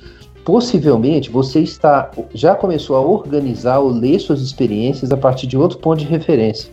[0.43, 5.78] possivelmente você está já começou a organizar ou ler suas experiências a partir de outro
[5.80, 6.71] ponto de referência.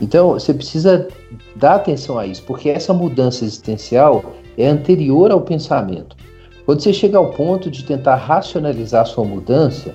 [0.00, 1.08] Então, você precisa
[1.56, 4.24] dar atenção a isso, porque essa mudança existencial
[4.56, 6.16] é anterior ao pensamento.
[6.64, 9.94] Quando você chega ao ponto de tentar racionalizar sua mudança,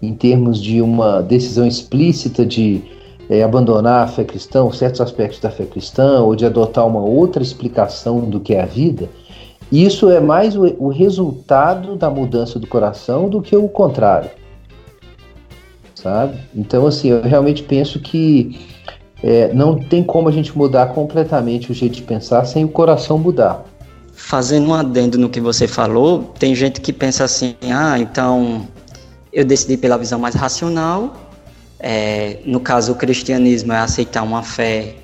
[0.00, 2.82] em termos de uma decisão explícita de
[3.28, 7.42] é, abandonar a fé cristã, certos aspectos da fé cristã, ou de adotar uma outra
[7.42, 9.08] explicação do que é a vida,
[9.70, 14.30] isso é mais o, o resultado da mudança do coração do que o contrário.
[15.94, 16.36] Sabe?
[16.54, 18.58] Então, assim, eu realmente penso que
[19.22, 23.18] é, não tem como a gente mudar completamente o jeito de pensar sem o coração
[23.18, 23.64] mudar.
[24.12, 28.66] Fazendo um adendo no que você falou, tem gente que pensa assim: ah, então
[29.32, 31.14] eu decidi pela visão mais racional.
[31.78, 34.96] É, no caso, o cristianismo é aceitar uma fé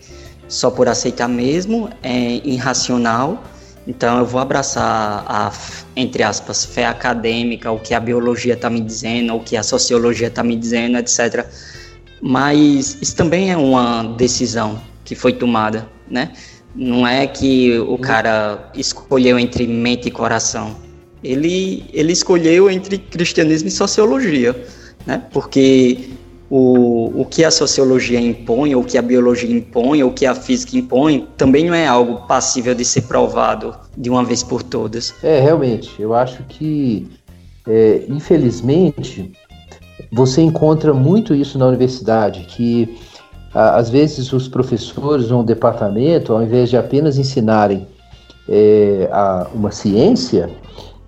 [0.49, 3.43] só por aceitar mesmo, é irracional.
[3.87, 5.53] Então eu vou abraçar a,
[5.97, 10.29] entre aspas, fé acadêmica, o que a biologia está me dizendo, o que a sociologia
[10.29, 11.47] está me dizendo, etc.
[12.21, 16.33] Mas isso também é uma decisão que foi tomada, né?
[16.75, 20.77] Não é que o cara escolheu entre mente e coração.
[21.23, 24.55] Ele, ele escolheu entre cristianismo e sociologia,
[25.07, 25.23] né?
[25.33, 26.11] Porque
[26.51, 30.77] o, o que a sociologia impõe, o que a biologia impõe, o que a física
[30.77, 35.15] impõe, também não é algo passível de ser provado de uma vez por todas.
[35.23, 35.91] É, realmente.
[35.99, 37.07] Eu acho que,
[37.67, 39.33] é, infelizmente,
[40.13, 42.99] você encontra muito isso na universidade, que
[43.55, 47.87] às vezes os professores ou um departamento, ao invés de apenas ensinarem
[48.49, 50.51] é, a, uma ciência,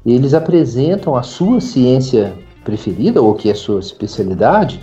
[0.05, 2.33] eles apresentam a sua ciência
[2.65, 4.81] preferida, ou que é sua especialidade,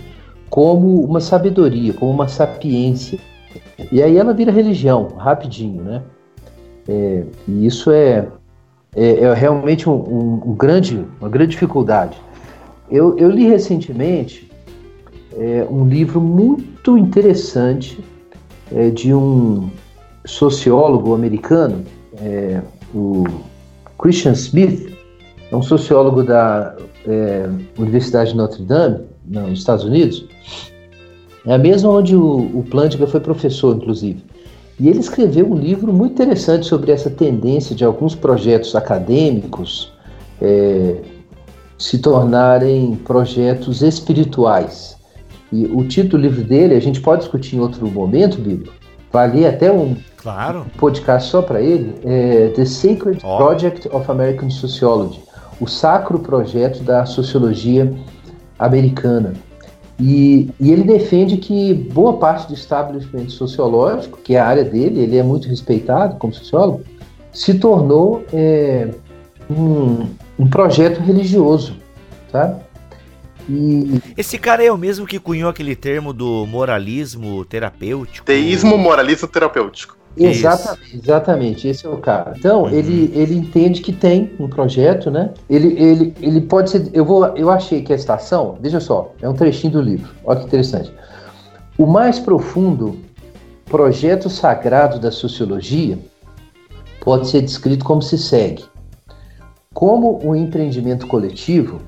[0.48, 3.18] como uma sabedoria, como uma sapiência.
[3.92, 6.02] E aí ela vira religião, rapidinho, né?
[6.88, 8.26] É, e isso é,
[8.96, 12.16] é, é realmente um, um, um, grande, uma grande dificuldade.
[12.90, 14.50] Eu, eu li recentemente
[15.36, 18.02] é, um livro muito interessante
[18.72, 19.70] é, de um
[20.24, 21.84] sociólogo americano,
[22.20, 22.60] é,
[22.94, 23.24] o
[23.98, 24.92] Christian Smith,
[25.50, 26.76] é um sociólogo da
[27.06, 30.26] é, Universidade de Notre Dame, nos Estados Unidos,
[31.46, 34.22] é a mesma onde o, o Plantinga foi professor, inclusive.
[34.80, 39.92] E ele escreveu um livro muito interessante sobre essa tendência de alguns projetos acadêmicos
[40.40, 40.96] é,
[41.78, 44.96] se tornarem projetos espirituais.
[45.52, 48.72] E o título do livro dele, a gente pode discutir em outro momento, Bíblia.
[49.10, 50.66] Vale até um claro.
[50.76, 51.94] podcast só para ele.
[52.04, 53.36] É The Sacred oh.
[53.38, 55.28] Project of American Sociology
[55.60, 57.92] o Sacro Projeto da Sociologia
[58.58, 59.34] Americana.
[60.00, 65.00] E, e, ele defende que boa parte do estabelecimento sociológico, que é a área dele,
[65.00, 66.82] ele é muito respeitado como sociólogo,
[67.32, 68.88] se tornou é,
[69.50, 70.06] um,
[70.38, 71.76] um projeto religioso,
[72.30, 72.60] sabe?
[73.48, 74.00] E...
[74.16, 78.26] Esse cara é o mesmo que cunhou aquele termo do moralismo terapêutico.
[78.26, 79.96] Teísmo moralismo terapêutico.
[80.16, 82.34] Exatamente, exatamente, esse é o cara.
[82.36, 82.70] Então, uhum.
[82.70, 85.32] ele, ele entende que tem um projeto, né?
[85.48, 86.90] Ele, ele, ele pode ser.
[86.92, 90.40] Eu, vou, eu achei que a estação, veja só, é um trechinho do livro, olha
[90.40, 90.92] que interessante.
[91.76, 92.98] O mais profundo
[93.66, 95.98] projeto sagrado da sociologia
[97.00, 98.64] pode ser descrito como se segue:
[99.74, 101.80] como o empreendimento coletivo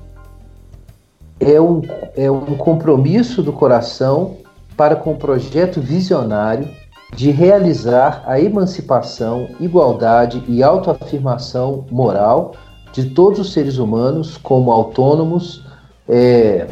[1.39, 1.81] é um,
[2.15, 4.37] é um compromisso do coração
[4.77, 6.69] para com o projeto visionário
[7.15, 12.53] de realizar a emancipação, igualdade e autoafirmação moral
[12.93, 15.65] de todos os seres humanos como autônomos,
[16.07, 16.67] é,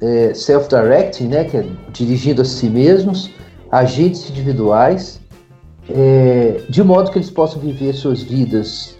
[0.00, 3.30] é, self-directing, né, que é dirigindo a si mesmos,
[3.70, 5.20] agentes individuais,
[5.88, 8.99] é, de modo que eles possam viver suas vidas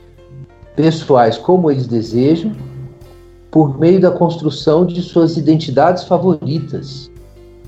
[0.76, 2.52] pessoais como eles desejam,
[3.50, 7.10] por meio da construção de suas identidades favoritas,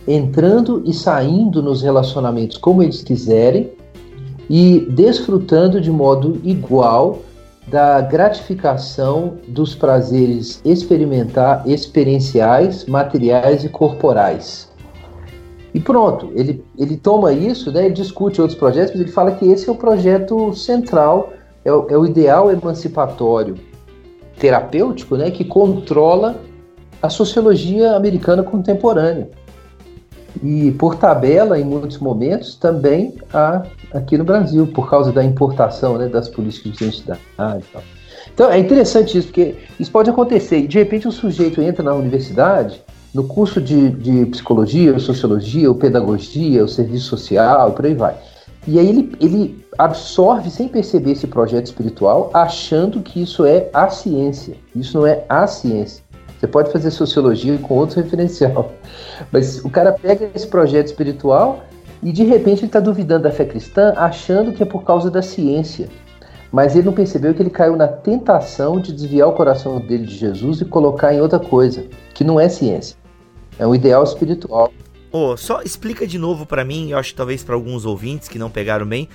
[0.06, 3.70] entrando e saindo nos relacionamentos como eles quiserem
[4.48, 7.20] e desfrutando de modo igual
[7.68, 14.70] da gratificação dos prazeres experimentar experienciais, materiais e corporais.
[15.74, 19.46] E pronto, ele, ele toma isso, né, ele discute outros projetos, mas ele fala que
[19.46, 21.32] esse é o projeto central,
[21.64, 23.56] é o, é o ideal emancipatório
[24.38, 26.36] terapêutico né, que controla
[27.00, 29.28] a sociologia americana contemporânea.
[30.42, 35.98] E por tabela, em muitos momentos, também há aqui no Brasil, por causa da importação
[35.98, 37.82] né, das políticas de identidade e tal.
[38.32, 40.66] Então é interessante isso, porque isso pode acontecer.
[40.66, 42.82] De repente o sujeito entra na universidade,
[43.12, 47.94] no curso de, de psicologia, ou sociologia, ou pedagogia, ou serviço social, e por aí
[47.94, 48.16] vai.
[48.66, 53.88] E aí ele, ele absorve sem perceber esse projeto espiritual, achando que isso é a
[53.88, 54.56] ciência.
[54.74, 56.04] Isso não é a ciência.
[56.38, 58.72] Você pode fazer sociologia com outro referencial.
[59.32, 61.64] Mas o cara pega esse projeto espiritual
[62.02, 65.22] e de repente ele está duvidando da fé cristã, achando que é por causa da
[65.22, 65.88] ciência.
[66.52, 70.16] Mas ele não percebeu que ele caiu na tentação de desviar o coração dele de
[70.16, 72.96] Jesus e colocar em outra coisa, que não é ciência.
[73.58, 74.70] É um ideal espiritual.
[75.12, 78.50] Oh, só explica de novo para mim, eu acho talvez para alguns ouvintes que não
[78.50, 79.08] pegaram bem,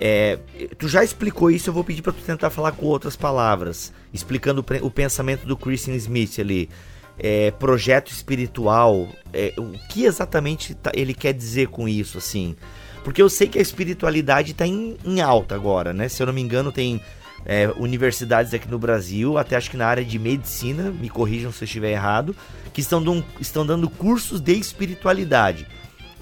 [0.00, 0.38] é,
[0.76, 4.64] tu já explicou isso, eu vou pedir para tu tentar falar com outras palavras, explicando
[4.82, 6.68] o, o pensamento do Christian Smith ali.
[7.16, 12.56] É, projeto espiritual, é, o que exatamente tá, ele quer dizer com isso, assim?
[13.04, 16.08] Porque eu sei que a espiritualidade está em, em, alta agora, né?
[16.08, 17.00] Se eu não me engano, tem
[17.44, 21.62] é, universidades aqui no Brasil, até acho que na área de medicina, me corrijam se
[21.62, 22.34] eu estiver errado,
[22.72, 25.66] que estão, dando, estão dando cursos de espiritualidade.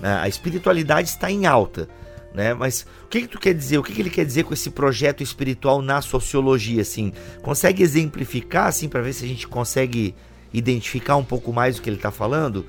[0.02, 1.88] A espiritualidade está em alta
[2.34, 2.54] né?
[2.54, 3.78] Mas o que, que tu quer dizer?
[3.78, 7.12] O que, que ele quer dizer com esse projeto espiritual na sociologia, assim?
[7.42, 10.14] Consegue exemplificar, assim, para ver se a gente consegue
[10.52, 12.64] identificar um pouco mais o que ele está falando?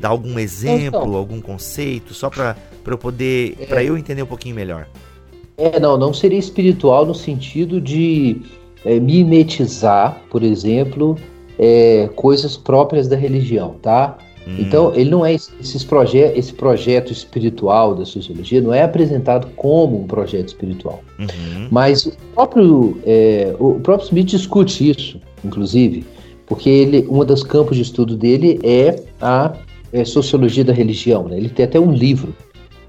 [0.00, 4.26] Dar algum exemplo, então, algum conceito, só para eu poder, é, para eu entender um
[4.26, 4.88] pouquinho melhor.
[5.56, 8.40] É, não, não seria espiritual no sentido de
[8.84, 11.16] é, mimetizar, por exemplo,
[11.58, 14.18] é, coisas próprias da religião, tá?
[14.46, 14.56] Hum.
[14.58, 20.02] Então, ele não é esses proje esse projeto espiritual da sociologia não é apresentado como
[20.02, 21.02] um projeto espiritual.
[21.18, 21.68] Uhum.
[21.70, 26.04] Mas o próprio, é, o próprio Smith discute isso, inclusive,
[26.46, 29.54] porque ele, um dos campos de estudo dele é a
[29.92, 31.26] é, sociologia da religião.
[31.28, 31.38] Né?
[31.38, 32.34] Ele tem até um livro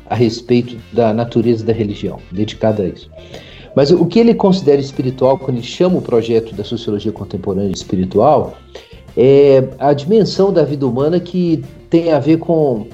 [0.09, 3.09] a respeito da natureza da religião, dedicado a isso.
[3.75, 8.57] Mas o que ele considera espiritual, quando ele chama o projeto da sociologia contemporânea espiritual,
[9.17, 12.87] é a dimensão da vida humana que tem a ver com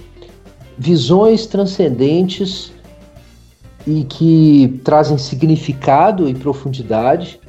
[0.78, 2.72] visões transcendentes
[3.86, 7.40] e que trazem significado e profundidade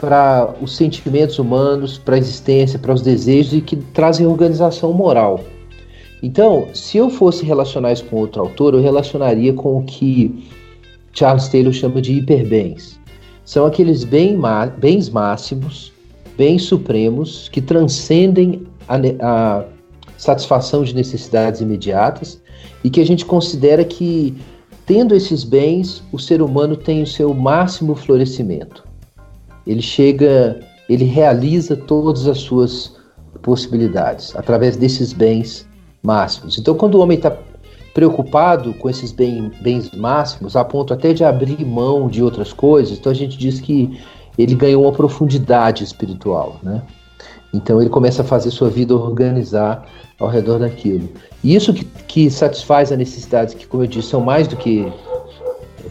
[0.00, 5.40] para os sentimentos humanos, para a existência, para os desejos e que trazem organização moral.
[6.24, 10.48] Então, se eu fosse relacionar isso com outro autor, eu relacionaria com o que
[11.12, 12.98] Charles Taylor chama de hiperbens.
[13.44, 15.92] São aqueles bens máximos
[16.34, 19.64] bens supremos que transcendem a, a
[20.16, 22.40] satisfação de necessidades imediatas
[22.82, 24.34] e que a gente considera que,
[24.86, 28.82] tendo esses bens, o ser humano tem o seu máximo florescimento.
[29.66, 30.58] Ele chega,
[30.88, 32.96] ele realiza todas as suas
[33.42, 35.68] possibilidades através desses bens
[36.04, 36.58] máximos.
[36.58, 37.36] Então, quando o homem está
[37.94, 42.98] preocupado com esses bem, bens máximos, a ponto até de abrir mão de outras coisas,
[42.98, 43.98] então a gente diz que
[44.36, 46.82] ele ganhou uma profundidade espiritual, né?
[47.52, 49.86] Então ele começa a fazer sua vida organizar
[50.18, 51.08] ao redor daquilo.
[51.42, 54.92] E isso que, que satisfaz as necessidades que, como eu disse, são mais do que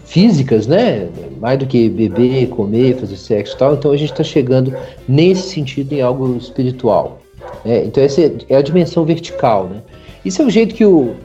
[0.03, 1.09] físicas, né?
[1.39, 3.73] Mais do que beber, comer, fazer sexo e tal.
[3.75, 4.73] Então a gente está chegando
[5.07, 7.19] nesse sentido em algo espiritual.
[7.63, 7.85] Né?
[7.85, 9.81] Então essa é a dimensão vertical, né?
[10.23, 11.15] Isso é o jeito que o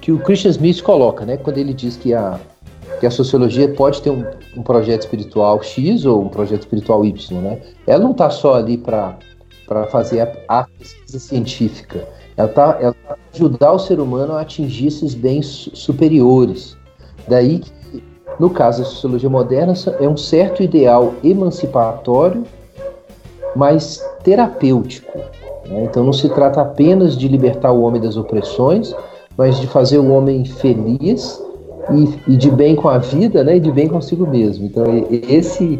[0.00, 1.36] que o Christian Smith coloca, né?
[1.36, 2.40] Quando ele diz que a
[2.98, 4.24] que a sociologia pode ter um,
[4.56, 7.60] um projeto espiritual X ou um projeto espiritual Y, né?
[7.86, 9.18] Ela não está só ali para
[9.90, 14.88] fazer a, a, pesquisa científica, ela está ela tá ajudar o ser humano a atingir
[14.88, 16.76] esses bens superiores.
[17.28, 18.02] Daí que,
[18.40, 22.44] no caso da sociologia moderna, é um certo ideal emancipatório,
[23.54, 25.18] mas terapêutico.
[25.68, 25.84] Né?
[25.84, 28.94] Então não se trata apenas de libertar o homem das opressões,
[29.36, 31.40] mas de fazer o homem feliz
[31.90, 33.56] e, e, de bem com a vida, né?
[33.56, 34.66] E de bem consigo mesmo.
[34.66, 35.78] Então esse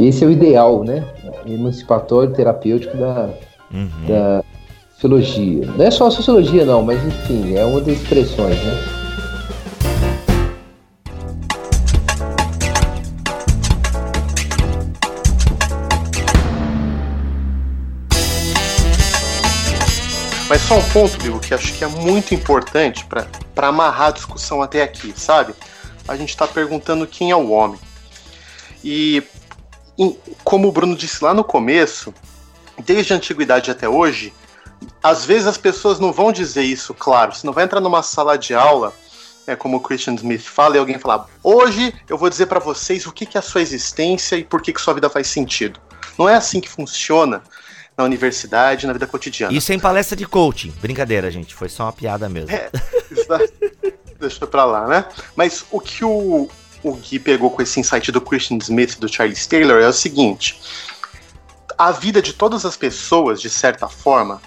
[0.00, 1.04] esse é o ideal, né?
[1.46, 3.28] Emancipatório terapêutico da,
[3.72, 4.06] uhum.
[4.08, 4.42] da
[4.94, 5.68] sociologia.
[5.76, 8.93] Não é só a sociologia não, mas enfim é uma das expressões, né?
[20.54, 24.62] Mas só um ponto, Bill, que acho que é muito importante para amarrar a discussão
[24.62, 25.52] até aqui, sabe?
[26.06, 27.80] A gente está perguntando quem é o homem.
[28.84, 29.20] E,
[30.44, 32.14] como o Bruno disse lá no começo,
[32.84, 34.32] desde a antiguidade até hoje,
[35.02, 37.34] às vezes as pessoas não vão dizer isso, claro.
[37.34, 38.92] Você não vai entrar numa sala de aula,
[39.48, 43.06] é, como o Christian Smith fala, e alguém falar: hoje eu vou dizer para vocês
[43.06, 45.80] o que, que é a sua existência e por que, que sua vida faz sentido.
[46.16, 47.42] Não é assim que funciona
[47.96, 49.56] na universidade, na vida cotidiana.
[49.56, 50.72] Isso em palestra de coaching.
[50.80, 51.54] Brincadeira, gente.
[51.54, 52.50] Foi só uma piada mesmo.
[52.50, 52.70] É,
[54.18, 55.04] deixa pra lá, né?
[55.36, 56.48] Mas o que o,
[56.82, 60.60] o Gui pegou com esse insight do Christian Smith do Charles Taylor é o seguinte:
[61.78, 64.42] a vida de todas as pessoas, de certa forma,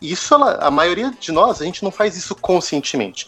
[0.00, 3.26] isso ela, a maioria de nós, a gente não faz isso conscientemente.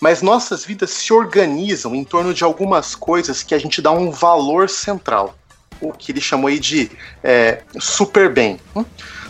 [0.00, 4.10] Mas nossas vidas se organizam em torno de algumas coisas que a gente dá um
[4.10, 5.34] valor central
[5.80, 6.90] o que ele chamou aí de
[7.22, 8.58] é, super bem.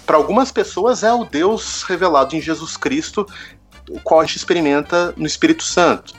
[0.06, 3.26] Para algumas pessoas é o Deus revelado em Jesus Cristo,
[3.90, 6.14] o qual a gente experimenta no Espírito Santo.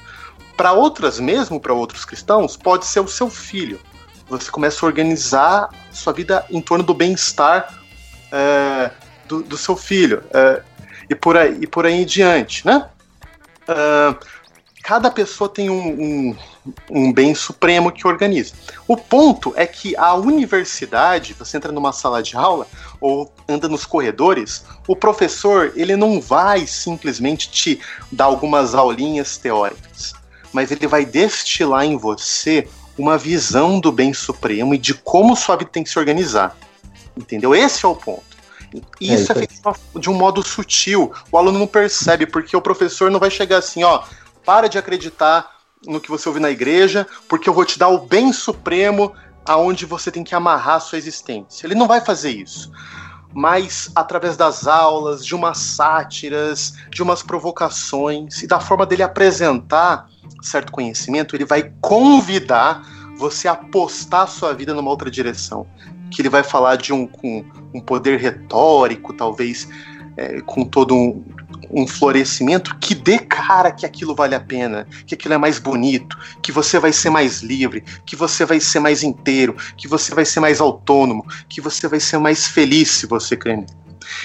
[0.55, 3.79] Para outras, mesmo para outros cristãos, pode ser o seu filho.
[4.27, 7.81] Você começa a organizar sua vida em torno do bem-estar
[8.31, 8.91] é,
[9.27, 10.23] do, do, seu filho.
[10.33, 10.61] É,
[11.09, 12.89] e, por aí, e por aí em diante, né?
[13.69, 14.17] Uh,
[14.87, 16.35] cada pessoa tem um, um,
[16.89, 18.53] um, bem supremo que organiza.
[18.87, 22.65] O ponto é que a universidade, você entra numa sala de aula
[23.01, 30.13] ou anda nos corredores, o professor ele não vai simplesmente te dar algumas aulinhas teóricas,
[30.53, 32.65] mas ele vai destilar em você
[32.97, 36.55] uma visão do bem supremo e de como sua vida tem que se organizar.
[37.17, 37.53] Entendeu?
[37.53, 38.23] Esse é o ponto.
[39.01, 41.11] Isso é, é feito de um modo sutil.
[41.31, 44.03] O aluno não percebe, porque o professor não vai chegar assim, ó,
[44.47, 48.07] para de acreditar no que você ouve na igreja, porque eu vou te dar o
[48.07, 49.13] bem supremo
[49.45, 51.67] aonde você tem que amarrar sua existência.
[51.67, 52.71] Ele não vai fazer isso.
[53.33, 60.07] Mas através das aulas, de umas sátiras, de umas provocações e da forma dele apresentar
[60.41, 62.81] certo conhecimento, ele vai convidar
[63.17, 65.67] você a apostar sua vida numa outra direção.
[66.09, 67.43] Que ele vai falar de um, com
[67.73, 69.67] um poder retórico, talvez
[70.17, 71.23] é, com todo um,
[71.69, 76.17] um florescimento que dê cara que aquilo vale a pena, que aquilo é mais bonito,
[76.41, 80.25] que você vai ser mais livre, que você vai ser mais inteiro, que você vai
[80.25, 83.63] ser mais autônomo, que você vai ser mais feliz se você crer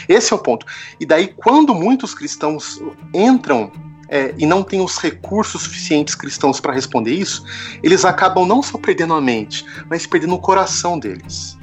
[0.09, 0.67] Esse é o ponto.
[0.99, 2.81] E daí, quando muitos cristãos
[3.15, 3.71] entram
[4.09, 7.45] é, e não têm os recursos suficientes cristãos para responder isso,
[7.83, 11.57] eles acabam não só perdendo a mente, mas perdendo o coração deles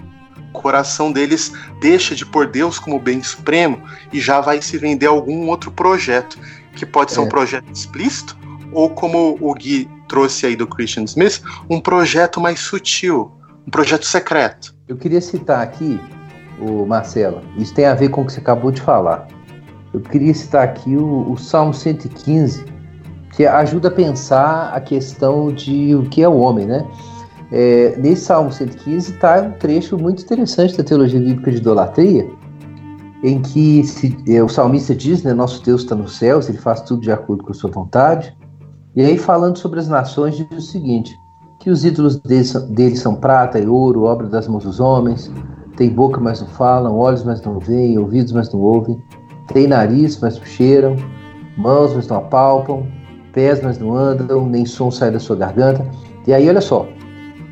[0.52, 3.82] coração deles deixa de pôr Deus como bem supremo
[4.12, 6.38] e já vai se vender algum outro projeto,
[6.76, 7.24] que pode ser é.
[7.24, 8.38] um projeto explícito,
[8.72, 13.32] ou como o Gui trouxe aí do Christian Smith, um projeto mais sutil,
[13.66, 14.76] um projeto secreto.
[14.88, 16.00] Eu queria citar aqui,
[16.60, 19.28] o Marcelo, isso tem a ver com o que você acabou de falar.
[19.94, 22.66] Eu queria citar aqui o, o Salmo 115,
[23.34, 26.86] que ajuda a pensar a questão de o que é o homem, né?
[27.52, 32.30] É, nesse Salmo 115 está um trecho muito interessante da teologia bíblica de idolatria,
[33.24, 36.82] em que se, é, o salmista diz, né, nosso Deus está nos céus, ele faz
[36.82, 38.36] tudo de acordo com a sua vontade.
[38.96, 41.16] E aí, falando sobre as nações, diz o seguinte:
[41.60, 45.32] que os ídolos deles, são prata e ouro, obra das mãos dos homens,
[45.76, 49.02] tem boca, mas não falam, olhos, mas não veem, ouvidos, mas não ouvem,
[49.54, 50.96] tem nariz, mas não cheiram,
[51.58, 52.88] mãos, mas não apalpam,
[53.34, 55.86] pés, mas não andam, nem som sai da sua garganta.
[56.26, 56.88] E aí, olha só,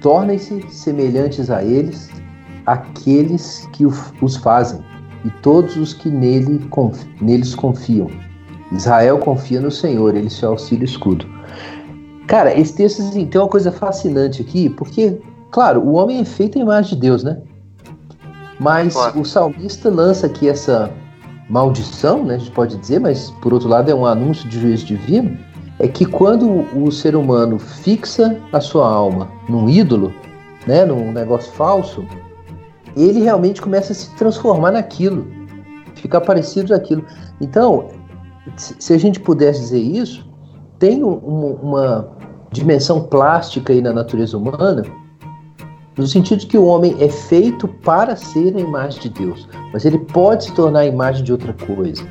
[0.02, 2.10] tornem-se semelhantes a eles
[2.66, 4.82] aqueles que os fazem
[5.26, 6.70] e todos os que nele,
[7.22, 8.08] neles confiam.
[8.72, 11.26] Israel confia no Senhor, ele é seu auxílio e escudo.
[12.28, 15.20] Cara, esse texto assim, tem uma coisa fascinante aqui, porque,
[15.50, 17.42] claro, o homem é feito à imagem de Deus, né?
[18.60, 19.22] Mas claro.
[19.22, 20.92] o salmista lança aqui essa
[21.50, 22.36] maldição, né?
[22.36, 25.38] A gente pode dizer, mas por outro lado é um anúncio de juízo divino,
[25.80, 30.14] é que quando o ser humano fixa a sua alma num ídolo,
[30.66, 32.06] né, num negócio falso,
[32.96, 35.28] ele realmente começa a se transformar naquilo,
[35.96, 37.06] ficar parecido naquilo.
[37.40, 37.90] Então,
[38.56, 40.28] se a gente pudesse dizer isso,
[40.80, 42.16] tem uma,
[42.52, 44.84] dimensão plástica aí na natureza humana,
[45.98, 49.98] no sentido que o homem é feito para ser a imagem de Deus, mas ele
[50.00, 52.08] pode se tornar a imagem de outra coisa.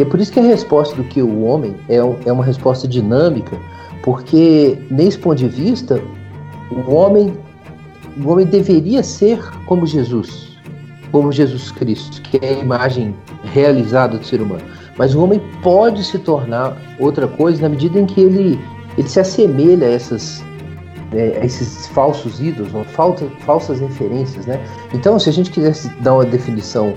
[0.00, 2.88] E é por isso que a resposta do que o homem é, é uma resposta
[2.88, 3.54] dinâmica,
[4.02, 6.02] porque nesse ponto de vista,
[6.70, 7.36] o homem,
[8.16, 10.56] o homem deveria ser como Jesus,
[11.12, 13.14] como Jesus Cristo, que é a imagem
[13.52, 14.62] realizada do ser humano.
[14.96, 18.58] Mas o homem pode se tornar outra coisa na medida em que ele,
[18.96, 20.42] ele se assemelha a essas
[21.12, 24.64] é, esses falsos ídolos, falta, falsas referências, né?
[24.94, 26.94] Então, se a gente quisesse dar uma definição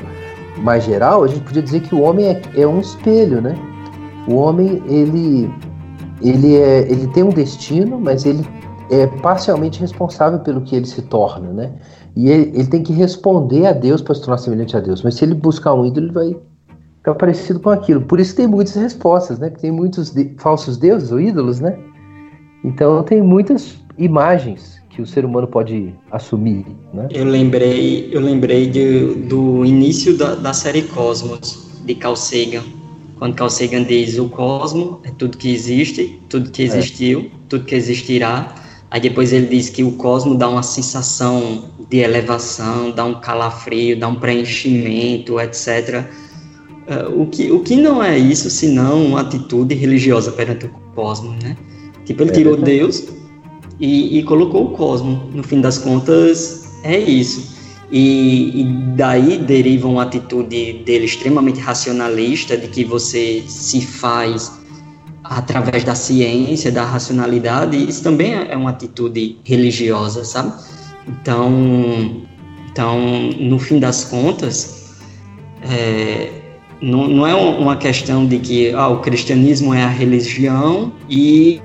[0.58, 3.56] mais geral, a gente podia dizer que o homem é, é um espelho, né?
[4.28, 5.52] O homem ele
[6.22, 8.46] ele é ele tem um destino, mas ele
[8.90, 11.72] é parcialmente responsável pelo que ele se torna, né?
[12.16, 15.02] E ele, ele tem que responder a Deus para se tornar semelhante a Deus.
[15.02, 16.36] Mas se ele buscar um ídolo, ele vai
[16.98, 18.02] ficar parecido com aquilo.
[18.02, 19.50] Por isso tem muitas respostas, né?
[19.50, 21.78] Tem muitos de, falsos deuses ou ídolos, né?
[22.64, 27.08] Então tem muitas imagens que o ser humano pode assumir, né?
[27.12, 32.64] Eu lembrei, eu lembrei de, do início da, da série Cosmos de Carl Sagan,
[33.18, 36.66] quando Carl Sagan diz o cosmo é tudo que existe, tudo que é.
[36.66, 37.30] existiu, é.
[37.50, 38.54] tudo que existirá.
[38.92, 43.98] Aí depois ele diz que o cosmo dá uma sensação de elevação, dá um calafrio,
[43.98, 46.06] dá um preenchimento, etc.
[46.86, 51.42] Uh, o, que, o que não é isso senão uma atitude religiosa perante o cosmos,
[51.42, 51.58] né?
[52.06, 53.08] Tipo, ele é tirou Deus
[53.84, 55.20] e, e, colocou o cosmos.
[55.34, 57.54] No fim das contas, é isso.
[57.92, 58.64] E, e,
[58.96, 64.54] daí deriva uma atitude dele extremamente racionalista, de que você se faz
[65.22, 70.54] através da ciência, da racionalidade, e isso também é uma atitude religiosa, sabe?
[71.06, 72.22] Então,
[72.72, 73.00] então
[73.38, 74.94] no fim das contas,
[75.62, 76.30] é,
[76.82, 81.60] não, não é uma questão de que ah, o cristianismo é a religião e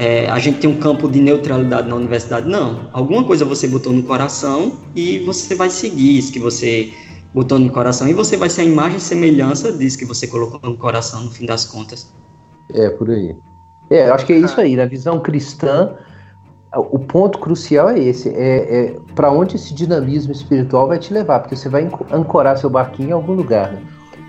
[0.00, 2.48] é, a gente tem um campo de neutralidade na universidade.
[2.48, 2.88] Não.
[2.92, 6.92] Alguma coisa você botou no coração e você vai seguir isso que você
[7.34, 8.06] botou no coração.
[8.06, 11.32] E você vai ser a imagem e semelhança disso que você colocou no coração, no
[11.32, 12.14] fim das contas.
[12.72, 13.34] É, por aí.
[13.90, 14.76] É, acho que é isso aí.
[14.76, 15.96] Na visão cristã,
[16.72, 21.40] o ponto crucial é esse: é, é para onde esse dinamismo espiritual vai te levar,
[21.40, 23.72] porque você vai ancorar seu barquinho em algum lugar.
[23.72, 23.82] Né?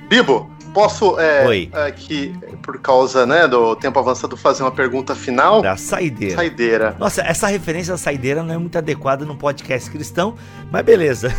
[0.09, 0.48] Bibo,
[0.79, 5.61] posso é, aqui, por causa né, do tempo avançado, fazer uma pergunta final?
[5.61, 6.35] Da saideira.
[6.35, 6.95] Saideira.
[6.97, 10.35] Nossa, essa referência da saideira não é muito adequada num podcast cristão,
[10.71, 11.35] mas beleza.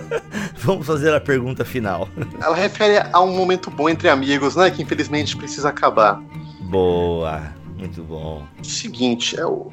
[0.56, 2.08] Vamos fazer a pergunta final.
[2.40, 4.70] Ela refere a um momento bom entre amigos, né?
[4.70, 6.20] Que infelizmente precisa acabar.
[6.62, 7.42] Boa.
[7.76, 8.44] Muito bom.
[8.62, 9.70] Seguinte, é o,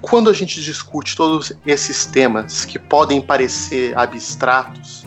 [0.00, 5.06] quando a gente discute todos esses temas que podem parecer abstratos,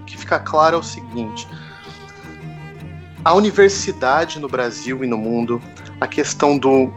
[0.00, 1.46] o que fica claro é o seguinte:
[3.24, 5.60] a universidade no Brasil e no mundo,
[6.00, 6.92] a questão do,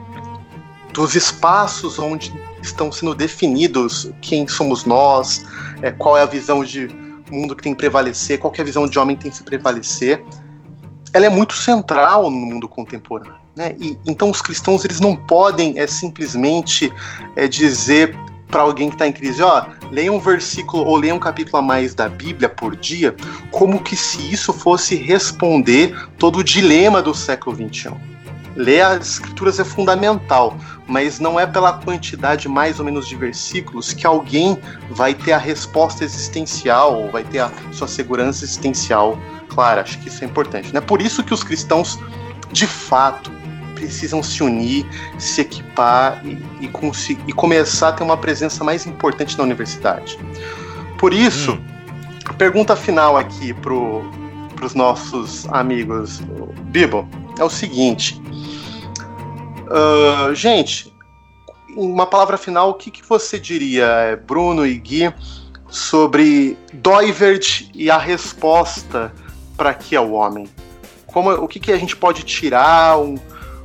[0.93, 5.45] dos espaços onde estão sendo definidos quem somos nós,
[5.81, 6.87] é, qual é a visão de
[7.31, 10.23] mundo que tem que prevalecer, qual é a visão de homem que tem que prevalecer,
[11.13, 13.35] ela é muito central no mundo contemporâneo.
[13.55, 13.75] Né?
[13.79, 16.91] E, então os cristãos eles não podem é, simplesmente
[17.35, 18.15] é, dizer
[18.51, 21.61] para alguém que está em crise, ó, leia um versículo ou leia um capítulo a
[21.61, 23.15] mais da Bíblia por dia,
[23.49, 27.91] como que se isso fosse responder todo o dilema do século XXI.
[28.55, 33.93] Ler as escrituras é fundamental, mas não é pela quantidade mais ou menos de versículos
[33.93, 34.57] que alguém
[34.89, 39.81] vai ter a resposta existencial, ou vai ter a sua segurança existencial clara.
[39.81, 40.73] Acho que isso é importante.
[40.73, 40.81] Né?
[40.81, 41.97] Por isso que os cristãos,
[42.51, 43.31] de fato,
[43.81, 44.85] precisam se unir,
[45.17, 46.71] se equipar e, e,
[47.27, 50.19] e começar a ter uma presença mais importante na universidade.
[50.99, 51.65] Por isso, hum.
[52.25, 53.73] a pergunta final aqui para
[54.63, 56.21] os nossos amigos
[56.65, 57.09] Bibo
[57.39, 58.21] é o seguinte.
[59.65, 60.93] Uh, gente,
[61.75, 65.11] uma palavra final, o que, que você diria, Bruno e Gui,
[65.69, 69.11] sobre Doivert e a resposta
[69.57, 70.47] para que é o homem?
[71.07, 73.17] Como, o que, que a gente pode tirar, um,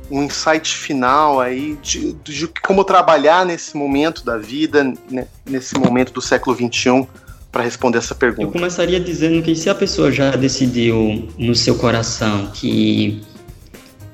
[0.09, 6.13] um insight final aí de, de, como trabalhar nesse momento da vida, né, nesse momento
[6.13, 7.07] do século XXI,
[7.51, 8.43] para responder essa pergunta?
[8.43, 13.21] Eu começaria dizendo que se a pessoa já decidiu no seu coração que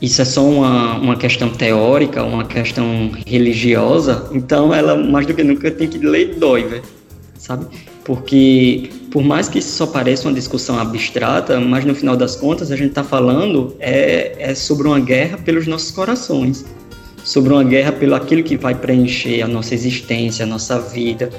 [0.01, 5.43] isso é só uma, uma questão teórica, uma questão religiosa, então ela mais do que
[5.43, 6.81] nunca tem que ler Doiver,
[7.37, 7.67] sabe?
[8.03, 12.71] Porque por mais que isso só pareça uma discussão abstrata, mas no final das contas
[12.71, 16.65] a gente está falando é, é sobre uma guerra pelos nossos corações,
[17.23, 21.29] sobre uma guerra pelo aquilo que vai preencher a nossa existência, a nossa vida.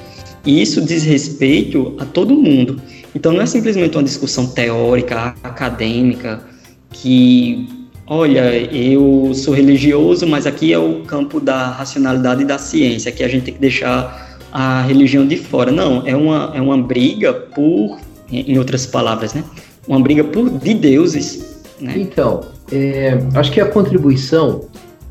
[0.47, 2.81] E isso diz respeito a todo mundo.
[3.13, 6.45] Então não é simplesmente uma discussão teórica, acadêmica,
[6.93, 7.69] que,
[8.07, 13.25] olha, eu sou religioso, mas aqui é o campo da racionalidade e da ciência, que
[13.25, 14.24] a gente tem que deixar
[14.55, 15.73] a religião de fora.
[15.73, 17.99] Não, é uma, é uma briga por,
[18.31, 19.43] em outras palavras, né?
[19.89, 21.65] Uma briga por de deuses.
[21.81, 21.95] Né?
[21.97, 24.69] Então, é, acho que a contribuição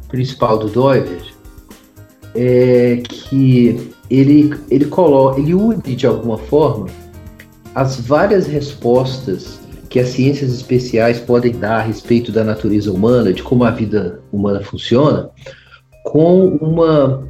[0.07, 1.21] principal do Doiver
[2.33, 6.87] é que ele, ele coloca, ele une de alguma forma
[7.75, 9.59] as várias respostas
[9.89, 14.21] que as ciências especiais podem dar a respeito da natureza humana, de como a vida
[14.31, 15.29] humana funciona,
[16.03, 17.23] com uma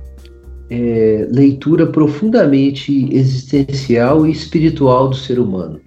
[0.69, 5.79] é, leitura profundamente existencial e espiritual do ser humano.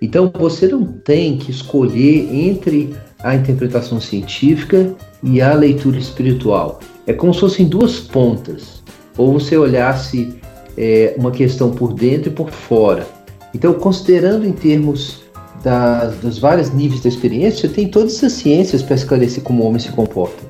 [0.00, 6.80] Então você não tem que escolher entre a interpretação científica e a leitura espiritual.
[7.06, 8.82] É como se fossem duas pontas.
[9.16, 10.34] Ou você olhasse
[10.76, 13.06] é, uma questão por dentro e por fora.
[13.52, 15.22] Então, considerando em termos
[15.64, 19.66] das, dos vários níveis da experiência, você tem todas as ciências para esclarecer como o
[19.66, 20.47] homem se comporta.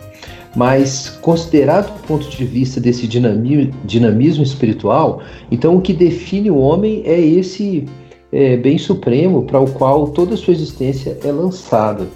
[0.59, 5.23] Mas, considerado do ponto de vista desse dinamismo, espiritual,
[5.53, 7.87] então o que define o homem é esse
[8.33, 12.09] é, bem supremo para o qual toda a sua existência é lançada.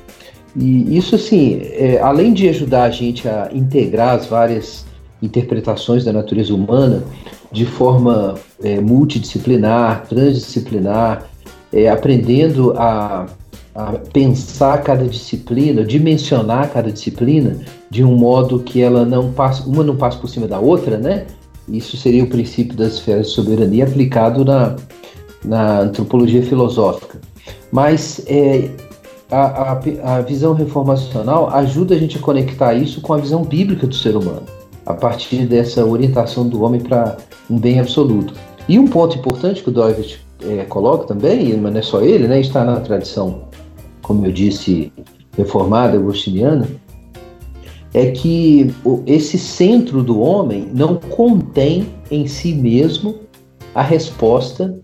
[0.57, 4.85] E isso, assim, é, além de ajudar a gente a integrar as várias
[5.23, 7.05] interpretações da natureza humana
[7.53, 11.31] de forma é, multidisciplinar, transdisciplinar,
[11.73, 13.29] é, aprendendo a,
[13.75, 17.59] a, pensar cada disciplina, dimensionar cada disciplina
[17.91, 21.27] de um modo que ela não passe, uma não passe por cima da outra, né?
[21.69, 24.77] Isso seria o princípio das esferas de soberania aplicado na,
[25.45, 27.21] na antropologia filosófica.
[27.71, 28.69] Mas é,
[29.31, 33.87] a, a, a visão reformacional ajuda a gente a conectar isso com a visão bíblica
[33.87, 34.43] do ser humano
[34.85, 37.17] a partir dessa orientação do homem para
[37.49, 38.35] um bem absoluto.
[38.69, 42.27] E um ponto importante que o Doivert é, coloca também, mas não é só ele,
[42.27, 43.43] né, está na tradição,
[44.03, 44.93] como eu disse,
[45.37, 46.69] reformada, agostiniana,
[47.95, 48.73] é que
[49.07, 53.17] esse centro do homem não contém em si mesmo
[53.75, 54.79] a resposta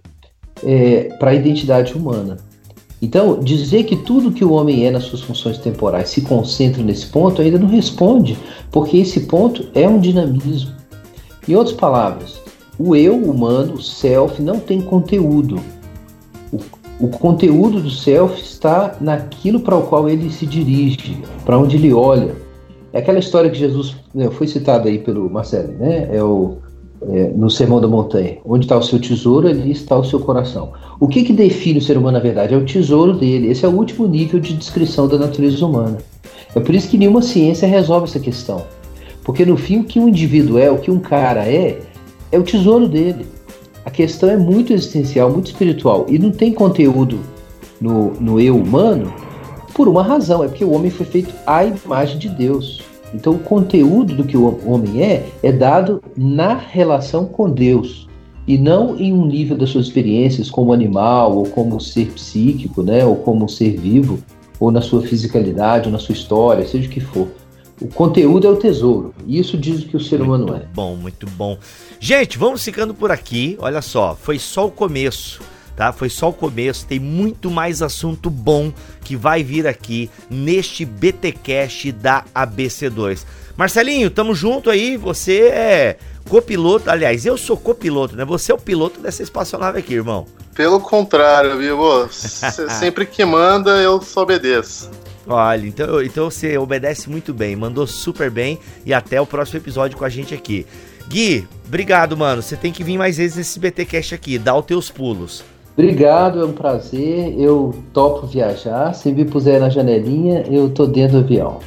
[0.62, 2.36] é, para a identidade humana.
[3.00, 7.06] Então, dizer que tudo que o homem é nas suas funções temporais se concentra nesse
[7.06, 8.36] ponto ainda não responde,
[8.72, 10.72] porque esse ponto é um dinamismo.
[11.46, 12.40] Em outras palavras,
[12.78, 15.60] o eu humano, o self, não tem conteúdo.
[17.00, 21.92] O, conteúdo do self está naquilo para o qual ele se dirige, para onde ele
[21.92, 22.34] olha.
[22.92, 26.08] É aquela história que Jesus né, foi citada aí pelo Marcelo, né?
[26.10, 26.56] É o
[27.02, 28.38] é, no Sermão da Montanha.
[28.44, 30.72] Onde está o seu tesouro, ali está o seu coração.
[30.98, 32.54] O que, que define o ser humano na verdade?
[32.54, 33.50] É o tesouro dele.
[33.50, 35.98] Esse é o último nível de descrição da natureza humana.
[36.54, 38.64] É por isso que nenhuma ciência resolve essa questão.
[39.22, 41.78] Porque no fim, o que um indivíduo é, o que um cara é,
[42.32, 43.26] é o tesouro dele.
[43.88, 46.04] A questão é muito existencial, muito espiritual.
[46.10, 47.20] E não tem conteúdo
[47.80, 49.10] no, no eu humano
[49.72, 52.82] por uma razão: é porque o homem foi feito à imagem de Deus.
[53.14, 58.06] Então, o conteúdo do que o homem é é dado na relação com Deus
[58.46, 63.06] e não em um nível das suas experiências como animal ou como ser psíquico, né,
[63.06, 64.18] ou como ser vivo,
[64.60, 67.26] ou na sua fisicalidade, ou na sua história, seja o que for.
[67.80, 69.14] O conteúdo é o tesouro.
[69.26, 70.66] Isso diz o que o ser muito humano é.
[70.74, 71.58] Bom, muito bom.
[72.00, 73.56] Gente, vamos ficando por aqui.
[73.60, 75.40] Olha só, foi só o começo
[75.78, 75.92] tá?
[75.92, 78.72] Foi só o começo, tem muito mais assunto bom
[79.04, 83.24] que vai vir aqui neste BTcast da ABC2.
[83.56, 85.96] Marcelinho, tamo junto aí, você é
[86.28, 88.24] copiloto, aliás, eu sou copiloto, né?
[88.24, 90.26] Você é o piloto dessa espaçonave aqui, irmão.
[90.52, 91.78] Pelo contrário, viu?
[92.10, 94.90] sempre que manda, eu só obedeço.
[95.28, 99.98] Olha, então, então você obedece muito bem, mandou super bem e até o próximo episódio
[99.98, 100.66] com a gente aqui.
[101.06, 102.40] Gui, obrigado, mano.
[102.40, 105.44] Você tem que vir mais vezes nesse BTcast aqui, dá os teus pulos.
[105.76, 107.38] Obrigado, é um prazer.
[107.38, 108.92] Eu topo viajar.
[108.94, 111.60] Se me puser na janelinha, eu tô dentro do avião.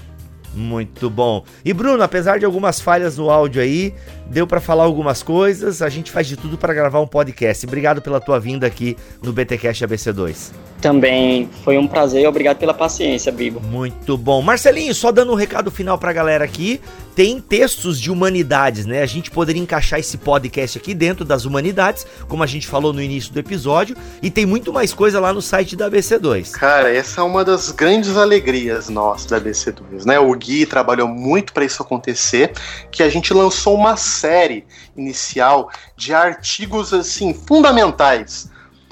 [0.54, 1.46] Muito bom.
[1.64, 3.94] E Bruno, apesar de algumas falhas no áudio aí,
[4.32, 5.82] deu para falar algumas coisas.
[5.82, 7.66] A gente faz de tudo para gravar um podcast.
[7.66, 10.52] Obrigado pela tua vinda aqui no BTcast ABC2.
[10.82, 13.62] Também foi um prazer e obrigado pela paciência, Bibo.
[13.62, 14.42] Muito bom.
[14.42, 16.82] Marcelinho, só dando um recado final pra galera aqui,
[17.16, 19.04] tem textos de humanidades, né?
[19.04, 23.02] A gente poderia encaixar esse podcast aqui dentro das humanidades, como a gente falou no
[23.02, 26.52] início do episódio, e tem muito mais coisa lá no site da ABC2.
[26.52, 30.20] Cara, essa é uma das grandes alegrias nossas da ABC2, né?
[30.20, 32.54] O Gui trabalhou muito para isso acontecer,
[32.90, 34.66] que a gente lançou uma série
[34.96, 38.50] inicial de artigos assim fundamentais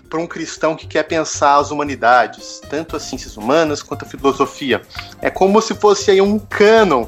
[0.10, 4.82] para um cristão que quer pensar as humanidades, tanto as ciências humanas quanto a filosofia.
[5.22, 7.06] É como se fosse aí um cânon.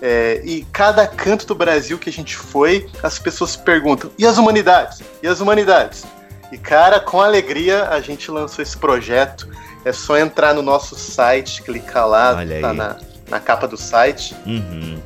[0.00, 4.38] É, e cada canto do Brasil que a gente foi, as pessoas perguntam: e as
[4.38, 5.02] humanidades?
[5.20, 6.06] E as humanidades?
[6.52, 9.48] E cara, com alegria a gente lançou esse projeto.
[9.84, 12.96] É só entrar no nosso site, clicar lá, tá na,
[13.28, 14.36] na capa do site.
[14.46, 15.00] Uhum.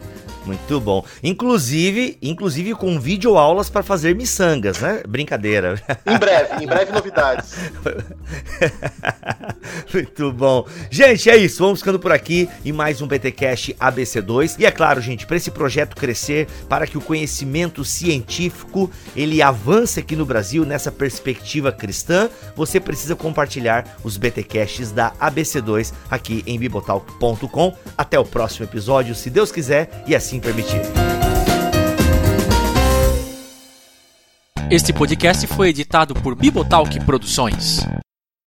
[0.45, 1.05] Muito bom.
[1.23, 5.03] Inclusive, inclusive com videoaulas para fazer miçangas, né?
[5.07, 5.81] Brincadeira.
[6.07, 7.55] Em breve, em breve novidades.
[9.93, 10.67] Muito bom.
[10.91, 11.63] Gente, é isso.
[11.63, 14.57] Vamos ficando por aqui em mais um BTcast ABC2.
[14.59, 20.01] E é claro, gente, para esse projeto crescer, para que o conhecimento científico ele avance
[20.01, 26.59] aqui no Brasil nessa perspectiva cristã, você precisa compartilhar os BTcasts da ABC2 aqui em
[26.59, 27.77] bibotalk.com.
[27.97, 30.81] Até o próximo episódio, se Deus quiser e assim permitir.
[34.71, 37.81] Este podcast foi editado por Bibotalk Produções.